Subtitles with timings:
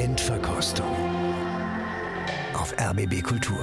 [0.00, 0.86] Blindverkostung
[2.54, 3.58] auf RBB Kultur.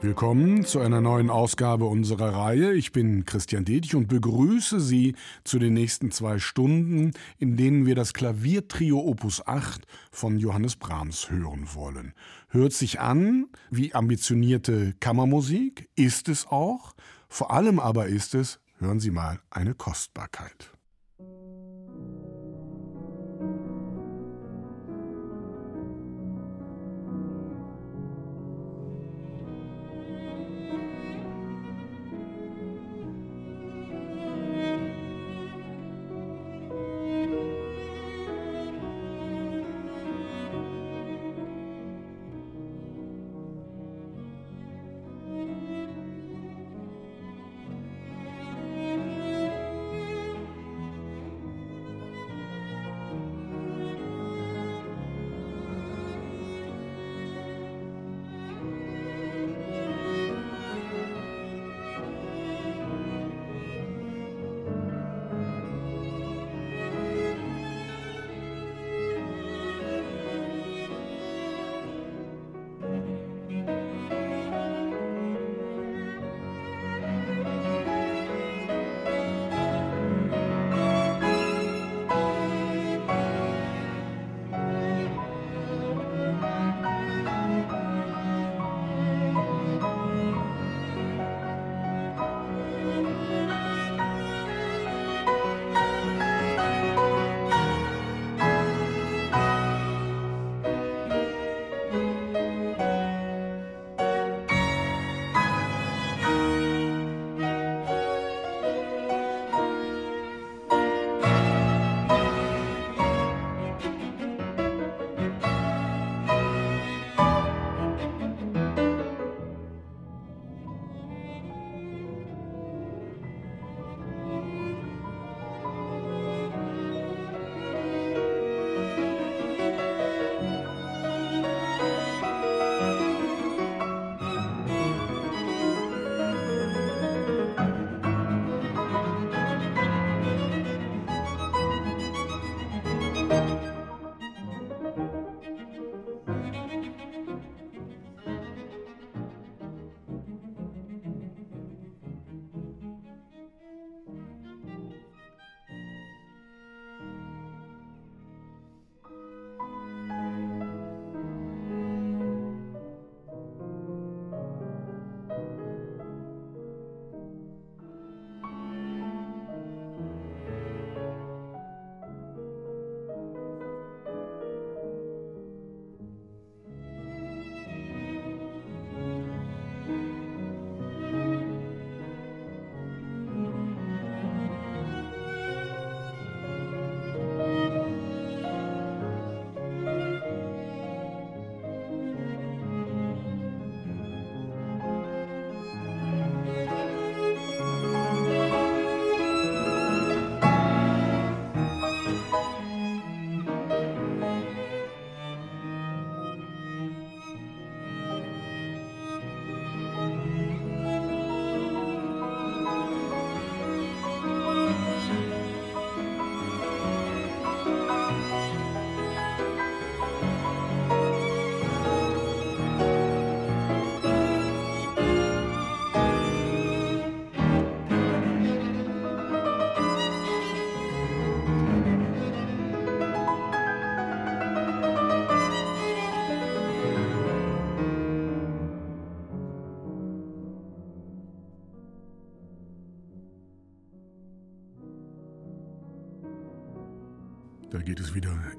[0.00, 2.72] Willkommen zu einer neuen Ausgabe unserer Reihe.
[2.72, 7.94] Ich bin Christian Detig und begrüße Sie zu den nächsten zwei Stunden, in denen wir
[7.94, 12.14] das Klaviertrio Opus 8 von Johannes Brahms hören wollen.
[12.48, 16.96] Hört sich an wie ambitionierte Kammermusik, ist es auch.
[17.28, 20.72] Vor allem aber ist es, hören Sie mal, eine Kostbarkeit.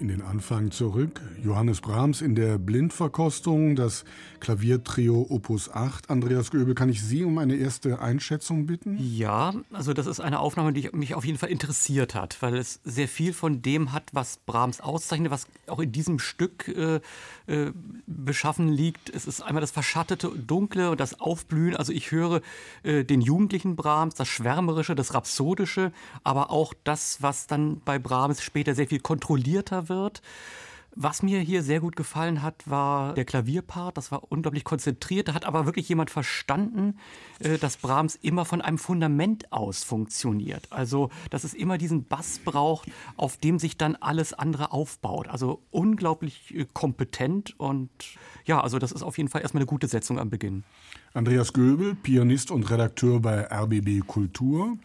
[0.02, 1.22] In den Anfang zurück.
[1.44, 4.04] Johannes Brahms in der Blindverkostung, das
[4.40, 6.10] Klaviertrio Opus 8.
[6.10, 8.98] Andreas Göbel, kann ich Sie um eine erste Einschätzung bitten?
[9.00, 12.80] Ja, also das ist eine Aufnahme, die mich auf jeden Fall interessiert hat, weil es
[12.84, 17.00] sehr viel von dem hat, was Brahms auszeichnet, was auch in diesem Stück äh,
[17.46, 17.72] äh,
[18.08, 19.08] beschaffen liegt.
[19.12, 21.76] Es ist einmal das verschattete Dunkle und das Aufblühen.
[21.76, 22.42] Also ich höre
[22.82, 25.92] äh, den jugendlichen Brahms, das Schwärmerische, das Rhapsodische,
[26.24, 29.91] aber auch das, was dann bei Brahms später sehr viel kontrollierter wird.
[30.94, 33.96] Was mir hier sehr gut gefallen hat, war der Klavierpart.
[33.96, 35.30] Das war unglaublich konzentriert.
[35.30, 36.98] Da hat aber wirklich jemand verstanden,
[37.40, 40.68] äh, dass Brahms immer von einem Fundament aus funktioniert.
[40.70, 45.30] Also, dass es immer diesen Bass braucht, auf dem sich dann alles andere aufbaut.
[45.30, 47.90] Also unglaublich äh, kompetent und
[48.46, 50.66] ja, also das ist auf jeden Fall erstmal eine gute Setzung am Beginn.
[51.14, 54.78] Andreas Göbel, Pianist und Redakteur bei RBB Kultur.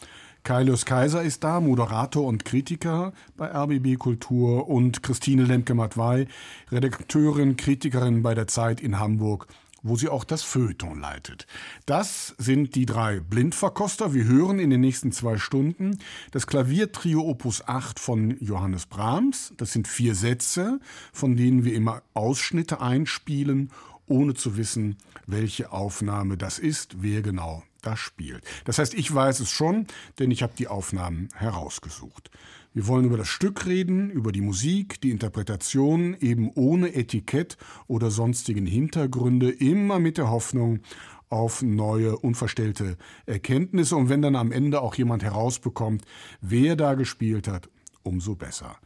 [0.46, 6.28] Kaius Kaiser ist da, Moderator und Kritiker bei RBB Kultur und Christine Lemke-Matwei,
[6.70, 9.48] Redakteurin, Kritikerin bei der Zeit in Hamburg
[9.82, 11.46] wo sie auch das Feuilleton leitet.
[11.84, 14.14] Das sind die drei Blindverkoster.
[14.14, 15.98] Wir hören in den nächsten zwei Stunden
[16.32, 19.52] das Klaviertrio Opus 8 von Johannes Brahms.
[19.58, 20.80] Das sind vier Sätze,
[21.12, 23.70] von denen wir immer Ausschnitte einspielen,
[24.08, 24.96] ohne zu wissen,
[25.26, 28.44] welche Aufnahme das ist, wer genau das spielt.
[28.64, 29.86] Das heißt, ich weiß es schon,
[30.18, 32.30] denn ich habe die Aufnahmen herausgesucht.
[32.74, 37.56] Wir wollen über das Stück reden, über die Musik, die Interpretation, eben ohne Etikett
[37.86, 40.80] oder sonstigen Hintergründe, immer mit der Hoffnung
[41.28, 43.96] auf neue, unverstellte Erkenntnisse.
[43.96, 46.04] Und wenn dann am Ende auch jemand herausbekommt,
[46.42, 47.70] wer da gespielt hat,
[48.02, 48.76] umso besser.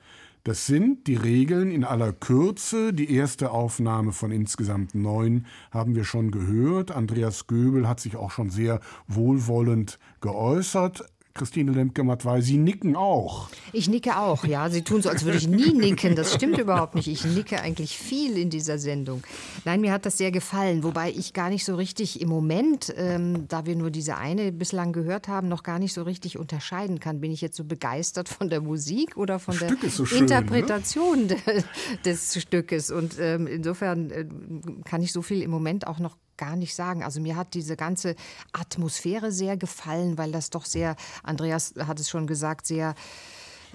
[0.45, 2.95] Das sind die Regeln in aller Kürze.
[2.95, 6.91] Die erste Aufnahme von insgesamt neun haben wir schon gehört.
[6.91, 11.05] Andreas Göbel hat sich auch schon sehr wohlwollend geäußert.
[11.35, 13.49] Christine Lemke-Matwei, Sie nicken auch.
[13.73, 14.69] Ich nicke auch, ja.
[14.69, 16.17] Sie tun so, als würde ich nie nicken.
[16.17, 17.07] Das stimmt überhaupt nicht.
[17.07, 19.23] Ich nicke eigentlich viel in dieser Sendung.
[19.65, 20.83] Nein, mir hat das sehr gefallen.
[20.83, 24.93] Wobei ich gar nicht so richtig im Moment, ähm, da wir nur diese eine bislang
[24.93, 27.21] gehört haben, noch gar nicht so richtig unterscheiden kann.
[27.21, 31.37] Bin ich jetzt so begeistert von der Musik oder von der so schön, Interpretation ne?
[32.05, 32.91] des Stückes?
[32.91, 34.27] Und ähm, insofern äh,
[34.85, 37.05] kann ich so viel im Moment auch noch gar nicht sagen.
[37.05, 38.17] Also mir hat diese ganze
[38.53, 42.95] Atmosphäre sehr gefallen, weil das doch sehr, Andreas hat es schon gesagt, sehr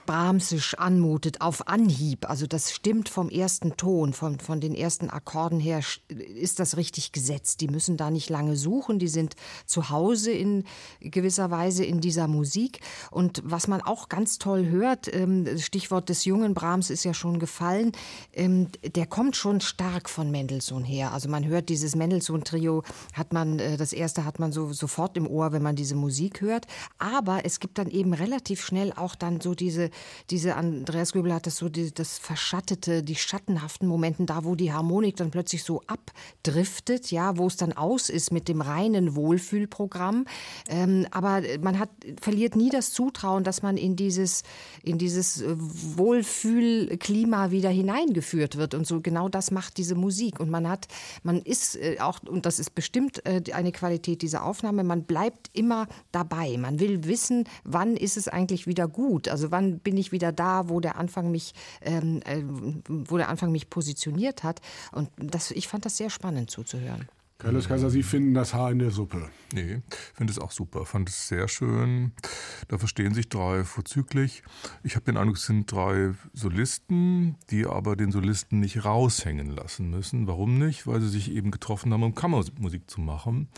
[0.06, 2.30] Brahmsisch anmutet, auf Anhieb.
[2.30, 7.12] Also das stimmt vom ersten Ton, von, von den ersten Akkorden her, ist das richtig
[7.12, 7.62] gesetzt.
[7.62, 9.36] Die müssen da nicht lange suchen, die sind
[9.66, 10.64] zu Hause in
[11.00, 12.80] gewisser Weise in dieser Musik.
[13.12, 17.40] Und was man auch ganz toll hört, ähm, Stichwort des jungen Brahms ist ja schon
[17.40, 17.92] gefallen,
[18.34, 21.14] ähm, der kommt schon stark von Mendelssohn her.
[21.14, 25.28] Also man hört dieses Mendelssohn-Trio, hat man, äh, das erste hat man so sofort im
[25.28, 26.68] Ohr, wenn man diese Musik hört.
[26.98, 29.90] Aber es gibt dann eben relativ schnell auch dann so diese
[30.30, 34.74] diese Andreas Göbel hat das so, die, das Verschattete, die schattenhaften Momenten, da wo die
[34.74, 40.26] Harmonik dann plötzlich so abdriftet, ja, wo es dann aus ist mit dem reinen Wohlfühlprogramm.
[40.68, 41.90] Ähm, aber man hat,
[42.20, 44.44] verliert nie das Zutrauen, dass man in dieses,
[44.84, 48.74] in dieses äh, Wohlfühlklima wieder hineingeführt wird.
[48.74, 50.40] Und so genau das macht diese Musik.
[50.40, 50.88] Und man hat,
[51.24, 55.50] man ist äh, auch, und das ist bestimmt äh, eine Qualität dieser Aufnahme, man bleibt
[55.54, 56.58] immer dabei.
[56.58, 59.28] Man will wissen, wann ist es eigentlich wieder gut?
[59.28, 62.44] Also wann bin ich wieder da, wo der Anfang mich, ähm, äh,
[62.90, 64.60] wo der Anfang mich positioniert hat.
[64.92, 67.08] Und das, ich fand das sehr spannend zuzuhören.
[67.38, 69.30] Carlos Kaiser, Sie finden das Haar in der Suppe.
[69.54, 69.82] Nee,
[70.14, 70.86] finde es auch super.
[70.86, 72.14] Fand es sehr schön.
[72.70, 74.42] Da verstehen sich drei vorzüglich.
[74.84, 79.90] Ich habe den Eindruck, es sind drei Solisten, die aber den Solisten nicht raushängen lassen
[79.90, 80.28] müssen.
[80.28, 80.88] Warum nicht?
[80.88, 83.50] Weil sie sich eben getroffen haben, um Kammermusik zu machen.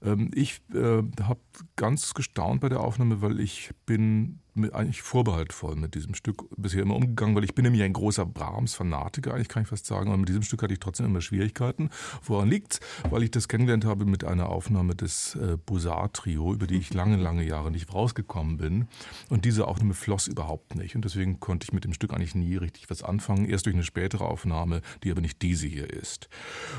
[0.00, 1.40] Ähm, ich äh, habe
[1.74, 6.94] ganz gestaunt bei der Aufnahme, weil ich bin eigentlich vorbehaltvoll mit diesem Stück bisher immer
[6.94, 10.28] umgegangen, weil ich bin nämlich ein großer Brahms-Fanatiker, eigentlich kann ich fast sagen, aber mit
[10.28, 11.90] diesem Stück hatte ich trotzdem immer Schwierigkeiten.
[12.22, 12.80] Woran liegt's?
[13.10, 17.16] Weil ich das kennengelernt habe mit einer Aufnahme des äh, Bosar-Trio, über die ich lange,
[17.16, 18.88] lange Jahre nicht rausgekommen bin.
[19.28, 20.94] Und diese Aufnahme floss überhaupt nicht.
[20.94, 23.84] Und deswegen konnte ich mit dem Stück eigentlich nie richtig was anfangen, erst durch eine
[23.84, 26.28] spätere Aufnahme, die aber nicht diese hier ist.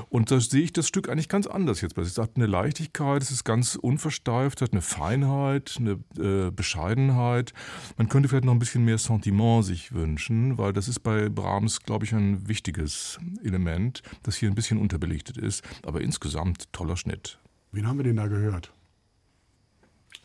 [0.09, 1.97] Und da sehe ich das Stück eigentlich ganz anders jetzt.
[1.97, 7.53] Es hat eine Leichtigkeit, es ist ganz unversteift, hat eine Feinheit, eine äh, Bescheidenheit.
[7.97, 11.81] Man könnte vielleicht noch ein bisschen mehr Sentiment sich wünschen, weil das ist bei Brahms,
[11.81, 15.63] glaube ich, ein wichtiges Element, das hier ein bisschen unterbelichtet ist.
[15.85, 17.39] Aber insgesamt toller Schnitt.
[17.71, 18.71] Wen haben wir denn da gehört?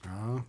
[0.04, 0.44] Ja,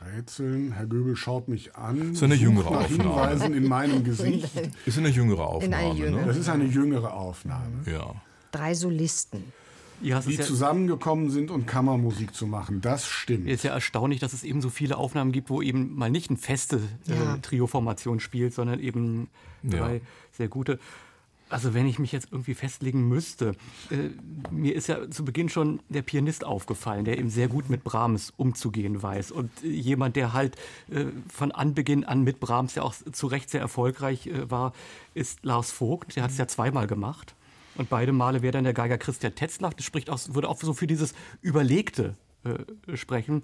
[0.00, 0.72] Rätseln.
[0.72, 1.98] Herr Göbel schaut mich an.
[1.98, 3.02] Das ist eine jüngere nach Aufnahme.
[3.02, 4.50] Hinweisen in meinem Gesicht.
[4.86, 5.76] Ist eine jüngere Aufnahme.
[5.76, 6.20] eine jüngere.
[6.20, 6.26] Ne?
[6.26, 7.82] Das ist eine jüngere Aufnahme.
[7.86, 8.14] Ja.
[8.52, 9.52] Drei Solisten.
[10.00, 12.80] Ja, Die ja, zusammengekommen sind, um Kammermusik zu machen.
[12.80, 13.48] Das stimmt.
[13.48, 16.38] ist ja erstaunlich, dass es eben so viele Aufnahmen gibt, wo eben mal nicht eine
[16.38, 17.34] feste Ja.
[17.34, 19.28] äh, Trio-Formation spielt, sondern eben
[19.64, 20.00] drei Ja.
[20.32, 20.78] sehr gute.
[21.50, 23.54] Also wenn ich mich jetzt irgendwie festlegen müsste,
[23.90, 24.10] äh,
[24.52, 28.34] mir ist ja zu Beginn schon der Pianist aufgefallen, der eben sehr gut mit Brahms
[28.36, 29.30] umzugehen weiß.
[29.32, 30.56] Und äh, jemand, der halt
[30.90, 34.74] äh, von Anbeginn an mit Brahms ja auch zu Recht sehr erfolgreich äh, war,
[35.14, 36.16] ist Lars Vogt.
[36.16, 37.34] Der hat es ja zweimal gemacht.
[37.78, 39.74] Und beide Male wäre dann der Geiger Christian Tetzlaff.
[39.74, 43.42] Das spricht auch, würde auch so für dieses Überlegte äh, sprechen.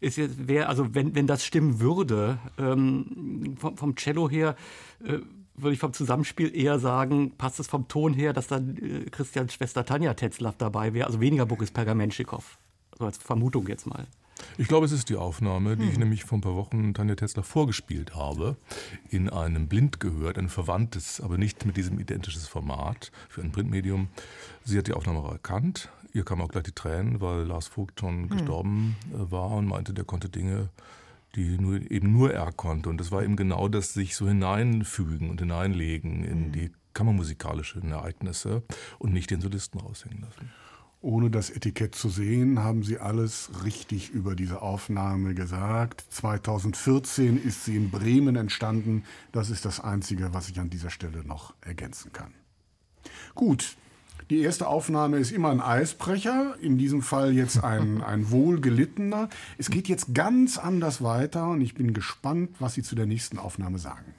[0.00, 4.54] Ist jetzt, wär, also wenn, wenn das stimmen würde, ähm, vom, vom Cello her,
[5.02, 5.18] äh,
[5.56, 9.54] würde ich vom Zusammenspiel eher sagen, passt es vom Ton her, dass dann äh, Christians
[9.54, 12.58] Schwester Tanja Tetzlaff dabei wäre, also weniger Boris Pergamentschikow.
[12.98, 14.06] So als Vermutung jetzt mal.
[14.58, 15.90] Ich glaube, es ist die Aufnahme, die hm.
[15.90, 18.56] ich nämlich vor ein paar Wochen Tanja Tetzler vorgespielt habe,
[19.10, 24.08] in einem Blind gehört, ein verwandtes, aber nicht mit diesem identisches Format für ein Printmedium.
[24.64, 25.90] Sie hat die Aufnahme auch erkannt.
[26.12, 28.28] Ihr kamen auch gleich die Tränen, weil Lars Vogt schon hm.
[28.28, 30.70] gestorben äh, war und meinte, der konnte Dinge
[31.34, 32.88] die nur, eben nur er konnte.
[32.88, 36.52] Und das war eben genau das sich so hineinfügen und hineinlegen in mhm.
[36.52, 38.62] die kammermusikalischen Ereignisse
[38.98, 40.52] und nicht den Solisten raushängen lassen.
[41.04, 46.02] Ohne das Etikett zu sehen, haben Sie alles richtig über diese Aufnahme gesagt.
[46.08, 49.04] 2014 ist sie in Bremen entstanden.
[49.30, 52.32] Das ist das Einzige, was ich an dieser Stelle noch ergänzen kann.
[53.34, 53.76] Gut,
[54.30, 59.28] die erste Aufnahme ist immer ein Eisbrecher, in diesem Fall jetzt ein, ein wohlgelittener.
[59.58, 63.38] Es geht jetzt ganz anders weiter und ich bin gespannt, was Sie zu der nächsten
[63.38, 64.14] Aufnahme sagen.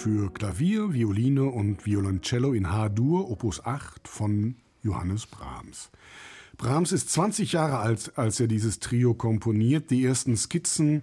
[0.00, 5.90] Für Klavier, Violine und Violoncello in H-Dur, Opus 8 von Johannes Brahms.
[6.56, 9.90] Brahms ist 20 Jahre alt, als er dieses Trio komponiert.
[9.90, 11.02] Die ersten Skizzen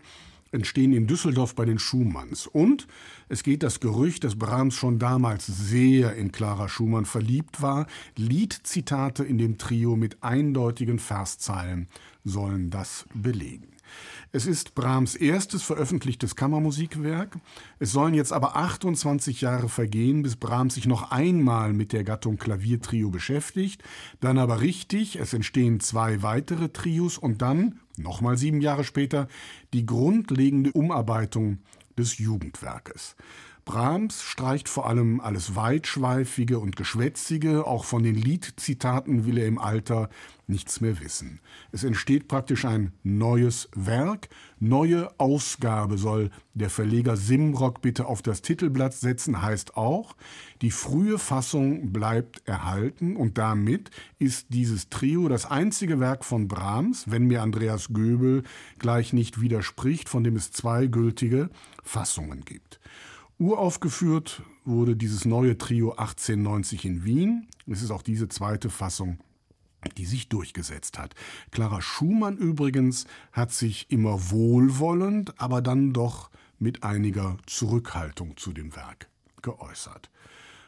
[0.52, 2.48] entstehen in Düsseldorf bei den Schumanns.
[2.48, 2.88] Und
[3.30, 7.86] es geht das Gerücht, dass Brahms schon damals sehr in Clara Schumann verliebt war.
[8.16, 11.88] Liedzitate in dem Trio mit eindeutigen Verszeilen
[12.24, 13.77] sollen das belegen.
[14.38, 17.40] Es ist Brahms erstes veröffentlichtes Kammermusikwerk.
[17.80, 22.38] Es sollen jetzt aber 28 Jahre vergehen, bis Brahms sich noch einmal mit der Gattung
[22.38, 23.84] Klaviertrio beschäftigt.
[24.20, 29.28] Dann aber richtig, es entstehen zwei weitere Trios und dann, nochmal sieben Jahre später,
[29.74, 31.58] die grundlegende Umarbeitung
[31.98, 33.16] des Jugendwerkes.
[33.68, 39.60] Brahms streicht vor allem alles Weitschweifige und Geschwätzige, auch von den Liedzitaten will er im
[39.60, 40.10] Alter
[40.48, 41.42] nichts mehr wissen.
[41.74, 48.42] Es entsteht praktisch ein neues Werk, neue Ausgabe soll der Verleger Simrock bitte auf das
[48.42, 50.16] Titelblatt setzen, heißt auch,
[50.62, 57.12] die frühe Fassung bleibt erhalten und damit ist dieses Trio das einzige Werk von Brahms,
[57.12, 58.44] wenn mir Andreas Göbel
[58.80, 61.50] gleich nicht widerspricht, von dem es zwei gültige
[61.84, 62.80] Fassungen gibt.
[63.40, 67.48] Uraufgeführt wurde dieses neue Trio 1890 in Wien.
[67.68, 69.20] Es ist auch diese zweite Fassung,
[69.96, 71.14] die sich durchgesetzt hat.
[71.52, 78.76] Clara Schumann übrigens hat sich immer wohlwollend, aber dann doch mit einiger Zurückhaltung zu dem
[78.76, 79.08] Werk
[79.44, 80.10] geäußert.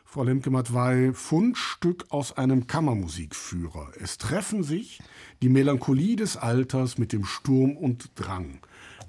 [0.05, 3.93] Frau Lemke-Matwei, Fundstück aus einem Kammermusikführer.
[3.99, 5.01] Es treffen sich
[5.41, 8.59] die Melancholie des Alters mit dem Sturm und Drang.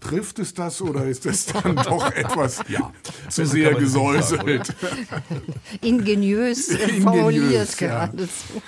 [0.00, 2.92] Trifft es das oder ist es dann doch etwas ja,
[3.28, 4.74] zu sehr gesäuselt?
[5.80, 8.62] Ingeniös formuliert geradezu.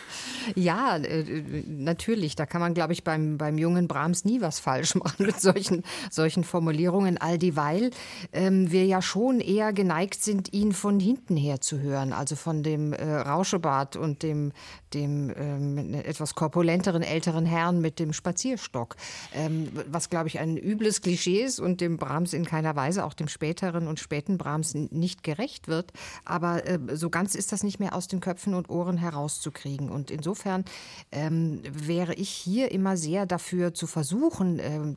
[0.54, 2.36] Ja, äh, natürlich.
[2.36, 5.82] Da kann man, glaube ich, beim, beim jungen Brahms nie was falsch machen mit solchen,
[6.10, 7.18] solchen Formulierungen.
[7.18, 7.90] All dieweil
[8.32, 12.12] ähm, wir ja schon eher geneigt sind, ihn von hinten her zu hören.
[12.12, 14.52] Also von dem äh, Rauschebart und dem,
[14.94, 18.96] dem ähm, etwas korpulenteren älteren Herrn mit dem Spazierstock.
[19.34, 23.14] Ähm, was, glaube ich, ein übles Klischee ist und dem Brahms in keiner Weise, auch
[23.14, 25.92] dem späteren und späten Brahms, nicht gerecht wird.
[26.24, 29.90] Aber äh, so ganz ist das nicht mehr aus den Köpfen und Ohren herauszukriegen.
[29.90, 30.64] Und insofern
[31.10, 34.96] ähm, wäre ich hier immer sehr dafür zu versuchen, ähm,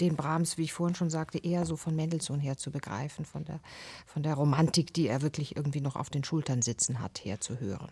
[0.00, 3.44] den Brahms, wie ich vorhin schon sagte, eher so von Mendelssohn her zu begreifen, von
[3.44, 3.60] der,
[4.06, 7.60] von der Romantik, die er wirklich irgendwie noch auf den Schultern sitzen hat, her zu
[7.60, 7.90] hören.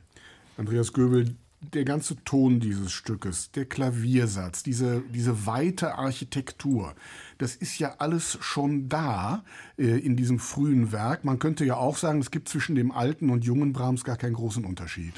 [0.59, 6.95] Andreas Göbel, der ganze Ton dieses Stückes, der Klaviersatz, diese, diese weite Architektur,
[7.39, 9.45] das ist ja alles schon da
[9.77, 11.25] äh, in diesem frühen Werk.
[11.25, 14.35] Man könnte ja auch sagen, es gibt zwischen dem alten und jungen Brahms gar keinen
[14.35, 15.15] großen Unterschied.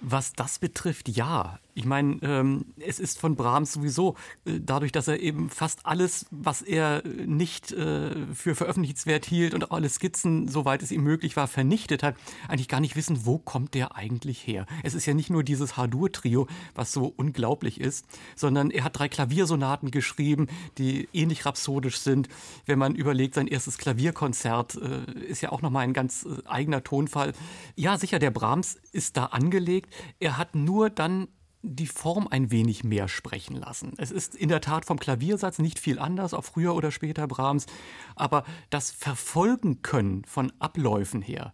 [0.00, 1.58] Was das betrifft, ja.
[1.74, 4.14] Ich meine, ähm, es ist von Brahms sowieso,
[4.46, 9.52] äh, dadurch, dass er eben fast alles, was er äh, nicht äh, für veröffentlichenswert hielt
[9.52, 12.16] und auch alle Skizzen, soweit es ihm möglich war, vernichtet hat,
[12.48, 14.64] eigentlich gar nicht wissen, wo kommt der eigentlich her.
[14.84, 18.06] Es ist ja nicht nur dieses H-Dur-Trio, was so unglaublich ist,
[18.36, 22.30] sondern er hat drei Klaviersonaten geschrieben, die ähnlich rhapsodisch sind.
[22.64, 26.82] Wenn man überlegt, sein erstes Klavierkonzert äh, ist ja auch nochmal ein ganz äh, eigener
[26.82, 27.34] Tonfall.
[27.74, 29.85] Ja, sicher, der Brahms ist da angelegt.
[30.18, 31.28] Er hat nur dann
[31.62, 33.94] die Form ein wenig mehr sprechen lassen.
[33.96, 37.66] Es ist in der Tat vom Klaviersatz nicht viel anders, auch früher oder später Brahms,
[38.14, 41.52] aber das Verfolgen können von Abläufen her,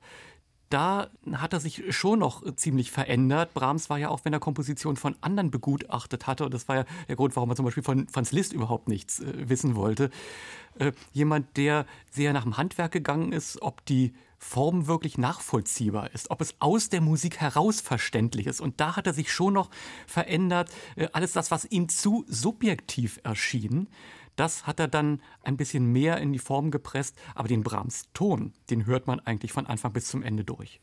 [0.72, 3.52] da hat er sich schon noch ziemlich verändert.
[3.52, 6.84] Brahms war ja auch, wenn er Komposition von anderen begutachtet hatte, und das war ja
[7.08, 10.08] der Grund, warum er zum Beispiel von Franz Liszt überhaupt nichts äh, wissen wollte,
[10.78, 16.30] äh, jemand, der sehr nach dem Handwerk gegangen ist, ob die Form wirklich nachvollziehbar ist,
[16.30, 18.60] ob es aus der Musik heraus verständlich ist.
[18.60, 19.70] Und da hat er sich schon noch
[20.06, 20.68] verändert.
[20.96, 23.88] Äh, alles das, was ihm zu subjektiv erschien,
[24.34, 27.16] das hat er dann ein bisschen mehr in die Form gepresst.
[27.36, 30.80] Aber den Brahms-Ton, den hört man eigentlich von Anfang bis zum Ende durch.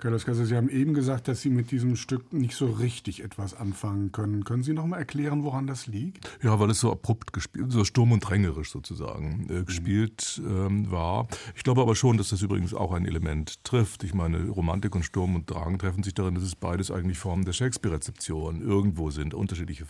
[0.00, 3.54] Carlos Casas, Sie haben eben gesagt, dass Sie mit diesem Stück nicht so richtig etwas
[3.54, 4.44] anfangen können.
[4.44, 6.26] Können Sie noch mal erklären, woran das liegt?
[6.42, 11.28] Ja, weil es so abrupt gespielt, so sturm- und drängerisch sozusagen äh, gespielt ähm, war.
[11.54, 14.02] Ich glaube aber schon, dass das übrigens auch ein Element trifft.
[14.02, 17.44] Ich meine, Romantik und Sturm und Drang treffen sich darin, dass es beides eigentlich Formen
[17.44, 19.84] der Shakespeare-Rezeption irgendwo sind, unterschiedliche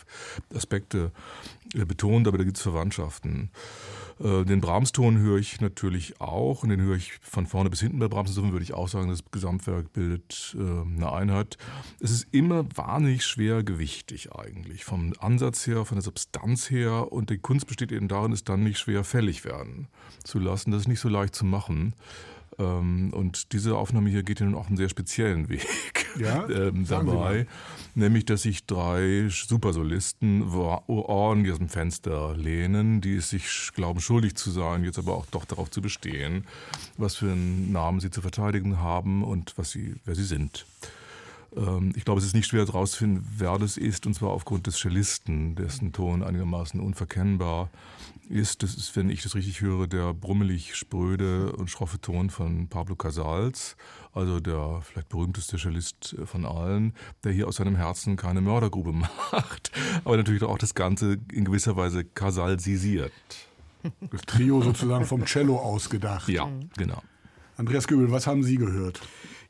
[0.53, 1.13] Aspekte
[1.75, 3.51] äh, betont, aber da gibt es Verwandtschaften.
[4.21, 7.99] Äh, den Brahms-Ton höre ich natürlich auch und den höre ich von vorne bis hinten
[7.99, 8.31] bei Brahms.
[8.31, 11.57] Insofern würde ich auch sagen, das Gesamtwerk bildet äh, eine Einheit.
[12.01, 17.39] Es ist immer wahnsinnig schwergewichtig eigentlich, vom Ansatz her, von der Substanz her und die
[17.39, 19.89] Kunst besteht eben darin, es dann nicht schwer fällig werden
[20.25, 20.71] zu lassen.
[20.71, 21.95] Das ist nicht so leicht zu machen.
[22.61, 25.67] Ähm, und diese Aufnahme hier geht ja nun auch einen sehr speziellen Weg.
[26.19, 26.49] ja?
[26.51, 27.47] ähm, dabei.
[27.95, 34.37] Nämlich, dass sich drei Supersolisten ordentlich aus dem Fenster lehnen, die es sich glauben, schuldig
[34.37, 36.45] zu sein, jetzt aber auch doch darauf zu bestehen,
[36.99, 40.67] was für einen Namen sie zu verteidigen haben und was sie, wer sie sind.
[41.57, 44.77] Ähm, ich glaube, es ist nicht schwer herauszufinden, wer das ist, und zwar aufgrund des
[44.77, 47.71] Cellisten, dessen Ton einigermaßen unverkennbar
[48.31, 48.63] ist.
[48.63, 52.97] Das ist, wenn ich das richtig höre, der brummelig spröde und schroffe Ton von Pablo
[52.97, 53.77] Casals,
[54.13, 58.93] also der vielleicht berühmteste Cellist von allen, der hier aus seinem Herzen keine Mördergrube
[59.33, 59.73] macht,
[60.05, 63.13] aber natürlich auch das Ganze in gewisser Weise casalisiert.
[64.11, 66.29] Das Trio sozusagen vom Cello ausgedacht.
[66.29, 67.03] Ja, genau.
[67.57, 69.01] Andreas Göbel, was haben Sie gehört?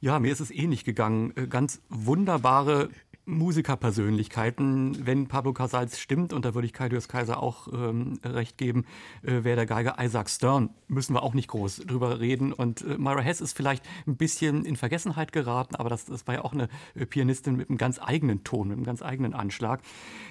[0.01, 1.33] Ja, mir ist es ähnlich gegangen.
[1.37, 2.91] Äh, ganz wunderbare
[3.27, 8.85] Musikerpersönlichkeiten, wenn Pablo Casals stimmt, und da würde ich Kaius Kaiser auch ähm, recht geben,
[9.23, 10.71] äh, wäre der Geiger Isaac Stern.
[10.89, 12.53] Müssen wir auch nicht groß drüber reden.
[12.53, 16.35] Und äh, Myra Hess ist vielleicht ein bisschen in Vergessenheit geraten, aber das, das war
[16.35, 19.81] ja auch eine äh, Pianistin mit einem ganz eigenen Ton, mit einem ganz eigenen Anschlag.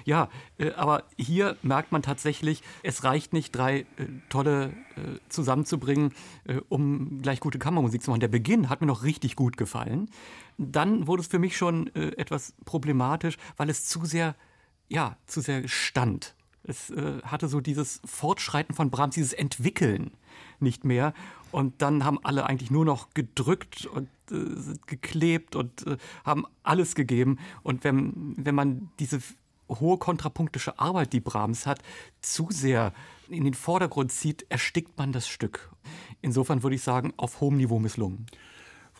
[0.04, 3.84] Ja, äh, aber hier merkt man tatsächlich, es reicht nicht, drei äh,
[4.28, 4.72] tolle
[5.30, 6.12] zusammenzubringen,
[6.68, 8.20] um gleich gute Kammermusik zu machen.
[8.20, 10.10] Der Beginn hat mir noch richtig gut gefallen
[10.60, 14.34] dann wurde es für mich schon äh, etwas problematisch, weil es zu sehr,
[14.88, 16.34] ja, zu sehr stand.
[16.62, 20.10] Es äh, hatte so dieses Fortschreiten von Brahms, dieses Entwickeln
[20.58, 21.14] nicht mehr.
[21.50, 26.94] Und dann haben alle eigentlich nur noch gedrückt und äh, geklebt und äh, haben alles
[26.94, 27.38] gegeben.
[27.62, 29.20] Und wenn, wenn man diese
[29.68, 31.80] hohe kontrapunktische Arbeit, die Brahms hat,
[32.20, 32.92] zu sehr
[33.28, 35.70] in den Vordergrund zieht, erstickt man das Stück.
[36.20, 38.26] Insofern würde ich sagen, auf hohem Niveau misslungen.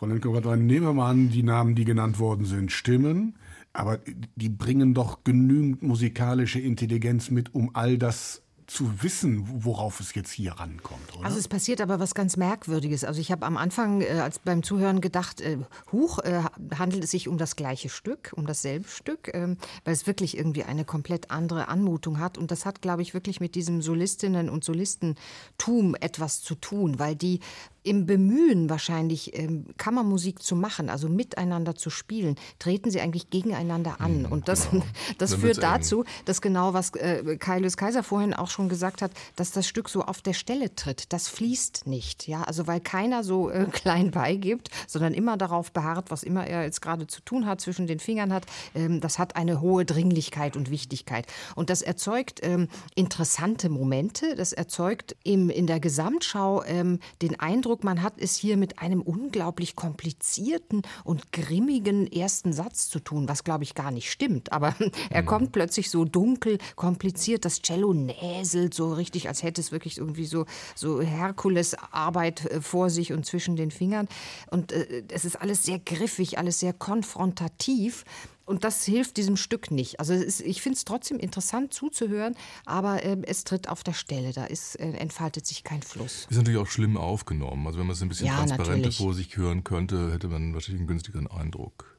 [0.01, 3.35] Frau Lenkowat, nehmen wir mal an, die Namen, die genannt worden sind, stimmen.
[3.71, 3.99] Aber
[4.35, 10.31] die bringen doch genügend musikalische Intelligenz mit, um all das zu wissen, worauf es jetzt
[10.31, 11.15] hier rankommt.
[11.15, 11.25] Oder?
[11.25, 13.03] Also es passiert aber was ganz Merkwürdiges.
[13.03, 15.57] Also ich habe am Anfang äh, als beim Zuhören gedacht, äh,
[15.91, 16.41] huch, äh,
[16.79, 20.63] handelt es sich um das gleiche Stück, um dasselbe Stück, äh, weil es wirklich irgendwie
[20.63, 22.37] eine komplett andere Anmutung hat.
[22.37, 27.15] Und das hat, glaube ich, wirklich mit diesem Solistinnen- und Solistentum etwas zu tun, weil
[27.15, 27.41] die
[27.83, 33.99] im Bemühen wahrscheinlich ähm, Kammermusik zu machen, also miteinander zu spielen, treten sie eigentlich gegeneinander
[33.99, 34.23] an.
[34.23, 34.83] Mhm, und das, genau.
[35.17, 39.51] das führt dazu, dass genau was äh, Kaius Kaiser vorhin auch schon gesagt hat, dass
[39.51, 41.11] das Stück so auf der Stelle tritt.
[41.11, 46.11] Das fließt nicht, ja, also weil keiner so äh, klein beigibt, sondern immer darauf beharrt,
[46.11, 48.45] was immer er jetzt gerade zu tun hat, zwischen den Fingern hat.
[48.75, 51.25] Ähm, das hat eine hohe Dringlichkeit und Wichtigkeit.
[51.55, 54.35] Und das erzeugt ähm, interessante Momente.
[54.35, 58.79] Das erzeugt im, in der Gesamtschau ähm, den Eindruck Eindruck, man hat es hier mit
[58.79, 64.51] einem unglaublich komplizierten und grimmigen ersten Satz zu tun, was glaube ich gar nicht stimmt.
[64.51, 64.75] Aber
[65.09, 65.25] er mhm.
[65.25, 70.25] kommt plötzlich so dunkel, kompliziert, das Cello näselt so richtig, als hätte es wirklich irgendwie
[70.25, 74.09] so, so Herkulesarbeit äh, vor sich und zwischen den Fingern.
[74.49, 78.03] Und äh, es ist alles sehr griffig, alles sehr konfrontativ.
[78.45, 79.99] Und das hilft diesem Stück nicht.
[79.99, 84.33] Also ist, ich finde es trotzdem interessant zuzuhören, aber äh, es tritt auf der Stelle.
[84.33, 86.27] Da ist, äh, entfaltet sich kein Fluss.
[86.29, 87.67] Ist natürlich auch schlimm aufgenommen.
[87.67, 88.97] Also wenn man es ein bisschen ja, transparenter natürlich.
[88.97, 91.97] vor sich hören könnte, hätte man wahrscheinlich einen günstigeren Eindruck.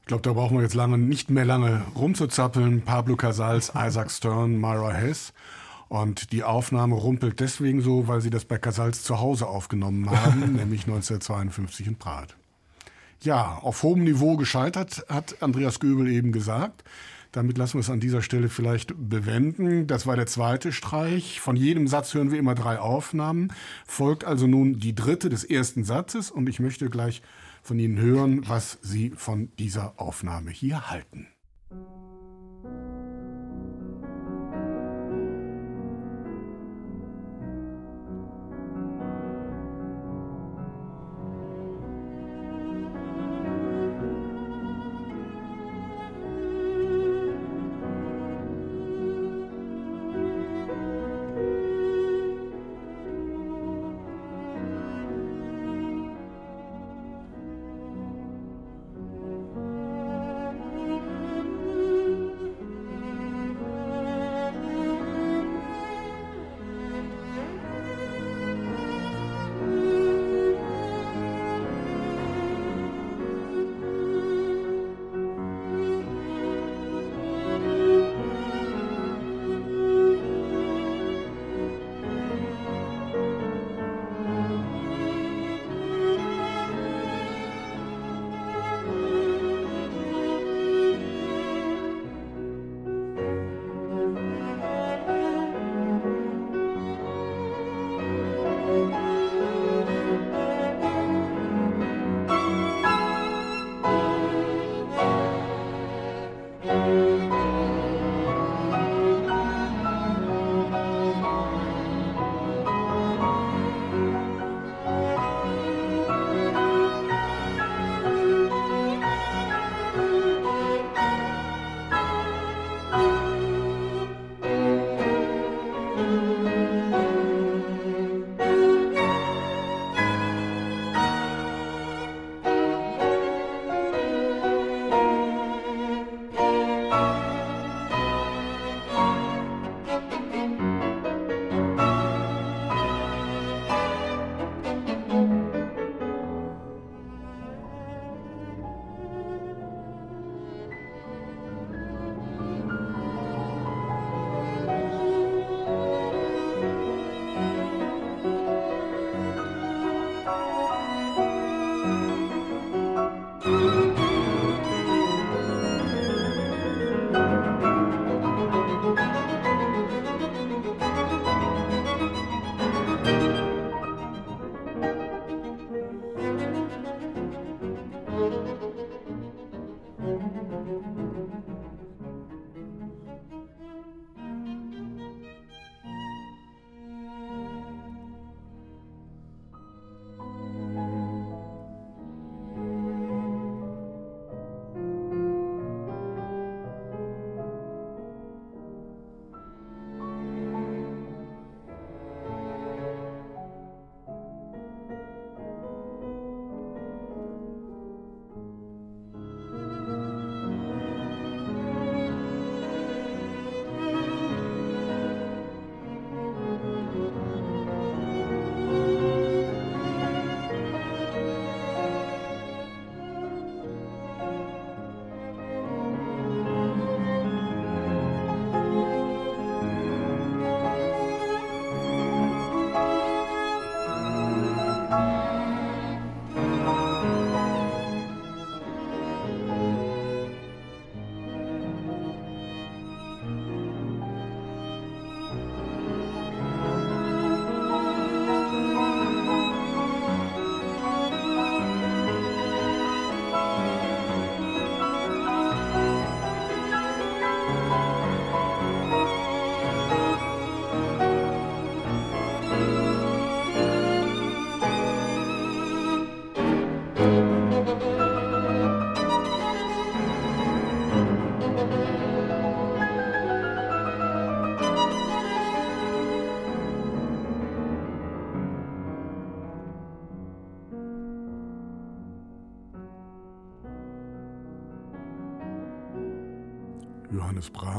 [0.00, 2.82] Ich glaube, da brauchen wir jetzt lange, nicht mehr lange rumzuzappeln.
[2.82, 5.32] Pablo Casals, Isaac Stern, Myra Hess.
[5.88, 10.40] Und die Aufnahme rumpelt deswegen so, weil sie das bei Casals zu Hause aufgenommen haben,
[10.56, 12.28] nämlich 1952 in Prag.
[13.22, 16.84] Ja, auf hohem Niveau gescheitert, hat Andreas Göbel eben gesagt.
[17.32, 19.86] Damit lassen wir es an dieser Stelle vielleicht bewenden.
[19.86, 21.40] Das war der zweite Streich.
[21.40, 23.52] Von jedem Satz hören wir immer drei Aufnahmen.
[23.86, 27.22] Folgt also nun die dritte des ersten Satzes und ich möchte gleich
[27.62, 31.28] von Ihnen hören, was Sie von dieser Aufnahme hier halten.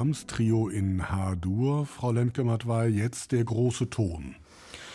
[0.02, 4.36] Johannes Brahms, Trio in H-Dur, Frau Lemke-Matwei, jetzt der große Ton.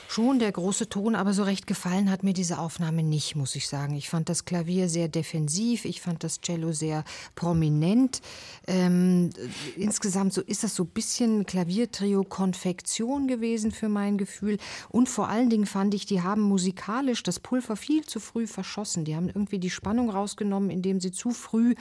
[0.09, 3.69] Schon der große Ton, aber so recht gefallen hat mir diese Aufnahme nicht, muss ich
[3.69, 3.95] sagen.
[3.97, 8.21] Ich fand das Klavier sehr defensiv, ich fand das Cello sehr prominent.
[8.67, 9.31] Ähm,
[9.77, 14.59] insgesamt so ist das so ein bisschen Klaviertrio-Konfektion gewesen für mein Gefühl.
[14.89, 19.05] Und vor allen Dingen fand ich, die haben musikalisch das Pulver viel zu früh verschossen.
[19.05, 21.75] Die haben irgendwie die Spannung rausgenommen, indem sie zu früh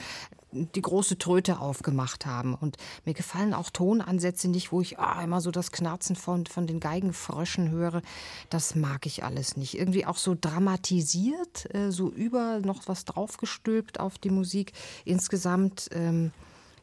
[0.52, 2.54] die große Tröte aufgemacht haben.
[2.54, 6.66] Und mir gefallen auch Tonansätze nicht, wo ich ah, immer so das Knarzen von, von
[6.66, 8.02] den Geigenfröschen höre.
[8.48, 9.76] Das mag ich alles nicht.
[9.78, 14.72] Irgendwie auch so dramatisiert, äh, so über noch was draufgestülpt auf die Musik.
[15.04, 16.32] Insgesamt, ähm,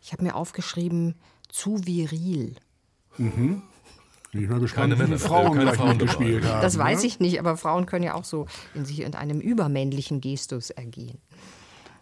[0.04, 1.16] ich habe mir aufgeschrieben,
[1.48, 2.56] zu viril.
[3.18, 3.63] Mhm.
[4.34, 6.62] Ich mal gespannt, Keine wie Männer, viele Frauen keine Frauen mitgespielt haben.
[6.62, 7.08] Das weiß ne?
[7.08, 11.20] ich nicht, aber Frauen können ja auch so in sich in einem übermännlichen Gestus ergehen.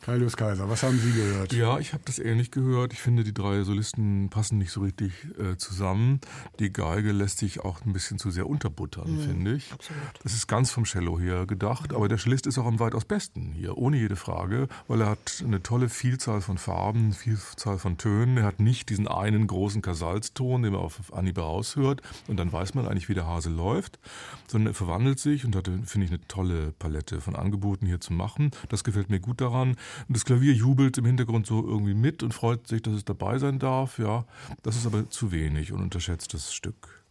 [0.02, 1.54] Kaius Kaiser, was haben Sie gehört?
[1.54, 2.92] Ja, ich habe das ähnlich gehört.
[2.92, 6.20] Ich finde, die drei Solisten passen nicht so richtig äh, zusammen.
[6.60, 9.72] Die Geige lässt sich auch ein bisschen zu sehr unterbuttern, finde ich.
[9.72, 10.02] Absolut.
[10.24, 13.52] Das ist ganz vom Cello her gedacht, aber der Cellist ist auch am weitaus besten
[13.52, 18.00] hier, ohne jede Frage, weil er hat eine tolle Vielzahl von Farben, eine Vielzahl von
[18.00, 18.38] Tönen.
[18.38, 22.74] Er hat nicht diesen einen großen Kasalston, den man auf Anhieb raushört und dann weiß
[22.74, 24.00] man eigentlich, wie der Hase läuft,
[24.48, 28.14] sondern er verwandelt sich und hat, finde ich, eine tolle Palette von Angeboten hier zu
[28.14, 28.50] machen.
[28.70, 29.76] Das gefällt mir gut daran.
[30.08, 33.38] Und das Klavier jubelt im Hintergrund so irgendwie mit und freut sich, dass es dabei
[33.40, 34.00] sein darf.
[34.00, 34.26] Ja,
[34.64, 37.02] das ist aber zu wenig und unterschätzt das Stück.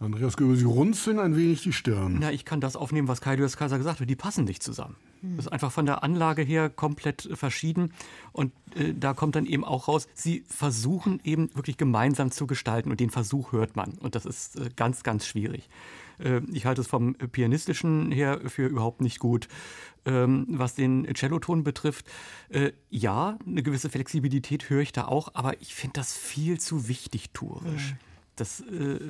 [0.00, 2.18] Andreas Göbel, Sie runzeln ein wenig die Stirn.
[2.20, 4.08] Na, ich kann das aufnehmen, was Kaius Kaiser gesagt hat.
[4.08, 4.94] Die passen nicht zusammen.
[5.22, 7.92] Das ist einfach von der Anlage her komplett äh, verschieden.
[8.30, 12.92] Und äh, da kommt dann eben auch raus, sie versuchen eben wirklich gemeinsam zu gestalten.
[12.92, 13.94] Und den Versuch hört man.
[13.94, 15.68] Und das ist äh, ganz, ganz schwierig.
[16.18, 19.48] Äh, ich halte es vom Pianistischen her für überhaupt nicht gut.
[20.04, 22.06] Ähm, was den Celloton betrifft,
[22.48, 26.88] äh, ja, eine gewisse Flexibilität höre ich da auch, aber ich finde das viel zu
[26.88, 27.94] wichtigtuerisch.
[28.38, 29.00] Das äh,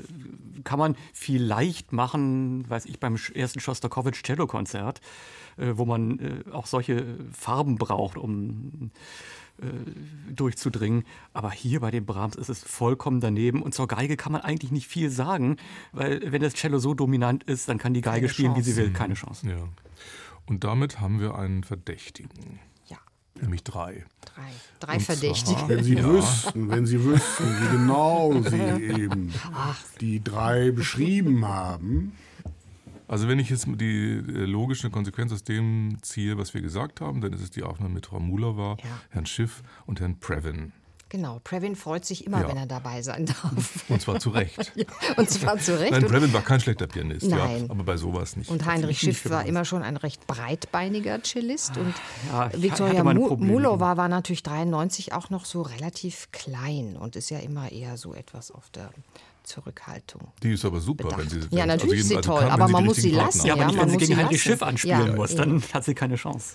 [0.65, 5.01] kann man vielleicht machen, weiß ich, beim ersten Schostakowitsch Cello-Konzert,
[5.57, 8.91] äh, wo man äh, auch solche Farben braucht, um
[10.35, 11.05] durchzudringen.
[11.33, 13.63] Aber hier bei dem Brahms ist es vollkommen daneben.
[13.63, 15.57] Und zur Geige kann man eigentlich nicht viel sagen,
[15.93, 18.73] weil wenn das Cello so dominant ist, dann kann die Geige Keine spielen, wie sie
[18.73, 18.87] Chance.
[18.87, 18.93] will.
[18.93, 19.49] Keine Chance.
[19.49, 19.57] Ja.
[20.47, 22.97] Und damit haben wir einen Verdächtigen, Ja,
[23.41, 24.07] nämlich drei.
[24.25, 24.43] drei,
[24.81, 25.57] drei Und Verdächtige.
[25.59, 26.05] zwar- Wenn Sie Ja.
[26.05, 28.57] wüssten, wenn Sie wüssten, wie genau Sie
[29.03, 29.33] eben
[30.01, 32.13] die drei beschrieben haben.
[33.09, 37.21] Also wenn ich jetzt die äh, logische Konsequenz aus dem ziehe, was wir gesagt haben,
[37.23, 38.91] dann ist es die Aufnahme mit Frau Mulova, Ja.
[39.11, 40.73] Herrn Schiff und Herrn Previn.
[41.11, 42.49] Genau, Previn freut sich immer, Ja.
[42.49, 43.87] wenn er dabei sein darf.
[43.89, 44.75] Und zwar zu Recht.
[45.17, 45.93] Und zwar zu Recht.
[45.93, 47.65] Nein, Previn war kein schlechter Pianist, Nein.
[47.65, 48.51] ja, aber bei sowas nicht.
[48.51, 51.79] Und Heinrich Schiff war immer schon ein recht breitbeiniger Cellist.
[51.79, 51.95] Und
[52.31, 53.03] ja, Viktoria.
[53.05, 58.13] Mulova war natürlich 93 auch noch so relativ klein und ist ja immer eher so
[58.13, 58.91] etwas auf der
[59.49, 60.29] Zurückhaltung.
[60.43, 61.21] Die ist aber super, bedacht.
[61.21, 63.11] wenn sie Ja, wenn- natürlich ist sie also toll, kann, aber sie man muss sie
[63.11, 63.47] lassen.
[63.47, 64.43] Ja, aber Ja, nicht, man wenn sie gegen sie Heinrich.
[64.43, 65.39] Schiff anspielen Ja, muss, eben.
[65.39, 66.55] dann hat sie keine Chance.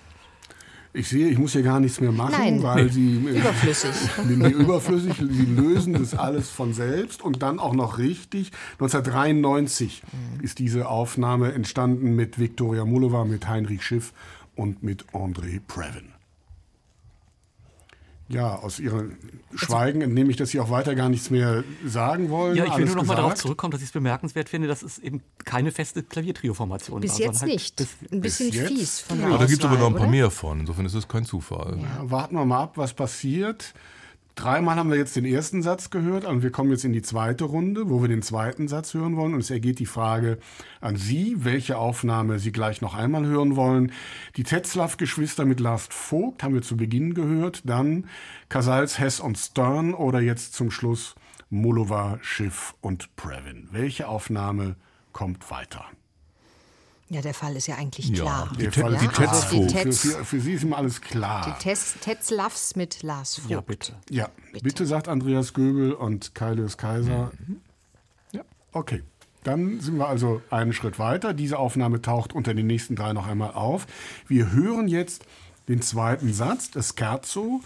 [0.95, 2.61] Ich sehe, ich muss hier gar nichts mehr machen, Nein.
[2.61, 3.89] weil Sie äh, Überflüssig.
[4.27, 5.15] Nee, überflüssig.
[5.17, 8.51] Sie lösen das alles von selbst und dann auch noch richtig.
[8.73, 10.03] 1993
[10.43, 14.13] ist diese Aufnahme entstanden mit Viktoria Mulova, mit Heinrich Schiff
[14.55, 16.12] und mit André Previn.
[18.33, 19.15] Ja, aus Ihrem
[19.55, 22.55] Schweigen entnehme ich, dass Sie auch weiter gar nichts mehr sagen wollen.
[22.55, 24.99] Ja, ich will nur noch mal darauf zurückkommen, dass ich es bemerkenswert finde, dass es
[24.99, 27.19] eben keine feste Klaviertrio-Formation Bis war.
[27.19, 27.75] jetzt sondern halt nicht.
[27.75, 30.01] bis- Ein bisschen bis fies von der Aber da gibt es aber noch ein paar
[30.01, 30.59] Auswahl, mehr von.
[30.61, 31.77] Insofern ist es kein Zufall.
[31.81, 33.73] Ja, warten wir mal ab, was passiert.
[34.35, 37.43] Dreimal haben wir jetzt den ersten Satz gehört und wir kommen jetzt in die zweite
[37.43, 39.35] Runde, wo wir den zweiten Satz hören wollen.
[39.35, 40.39] Und es ergeht die Frage
[40.81, 43.91] an Sie, welche Aufnahme Sie gleich noch einmal hören wollen.
[44.35, 47.61] Die Tetzlaff-Geschwister mit Last Vogt haben wir zu Beginn gehört.
[47.65, 48.09] Dann
[48.49, 51.13] Casals, Hess und Stern oder jetzt zum Schluss
[51.51, 53.69] Mulova, Schiff und Previn.
[53.71, 54.75] Welche Aufnahme
[55.11, 55.85] kommt weiter?
[57.09, 58.49] Ja, der Fall ist ja eigentlich Ja, klar.
[58.53, 60.77] die Der Tet- Fall die ist also die für, Tetz- für, für Sie ist immer
[60.77, 61.57] alles klar.
[61.59, 63.49] Tets, Tetzlaffs mit Lars Vogt.
[63.49, 63.93] Ja, bitte.
[64.09, 64.29] Ja,
[64.61, 64.85] bitte.
[64.85, 67.31] sagt Andreas Göbel und Kaius Kaiser.
[68.31, 69.03] Ja, okay.
[69.43, 71.33] Dann sind wir also einen Schritt weiter.
[71.33, 73.85] Diese Aufnahme taucht unter den nächsten drei noch einmal auf.
[74.27, 75.25] Wir hören jetzt
[75.67, 77.59] den zweiten Satz, das Scherzo,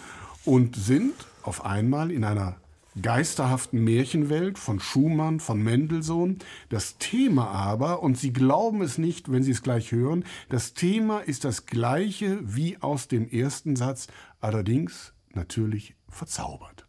[0.43, 2.55] und sind auf einmal in einer
[3.01, 6.39] geisterhaften Märchenwelt von Schumann, von Mendelssohn.
[6.69, 11.19] Das Thema aber, und Sie glauben es nicht, wenn Sie es gleich hören, das Thema
[11.19, 14.07] ist das gleiche wie aus dem ersten Satz,
[14.39, 16.87] allerdings natürlich verzaubert.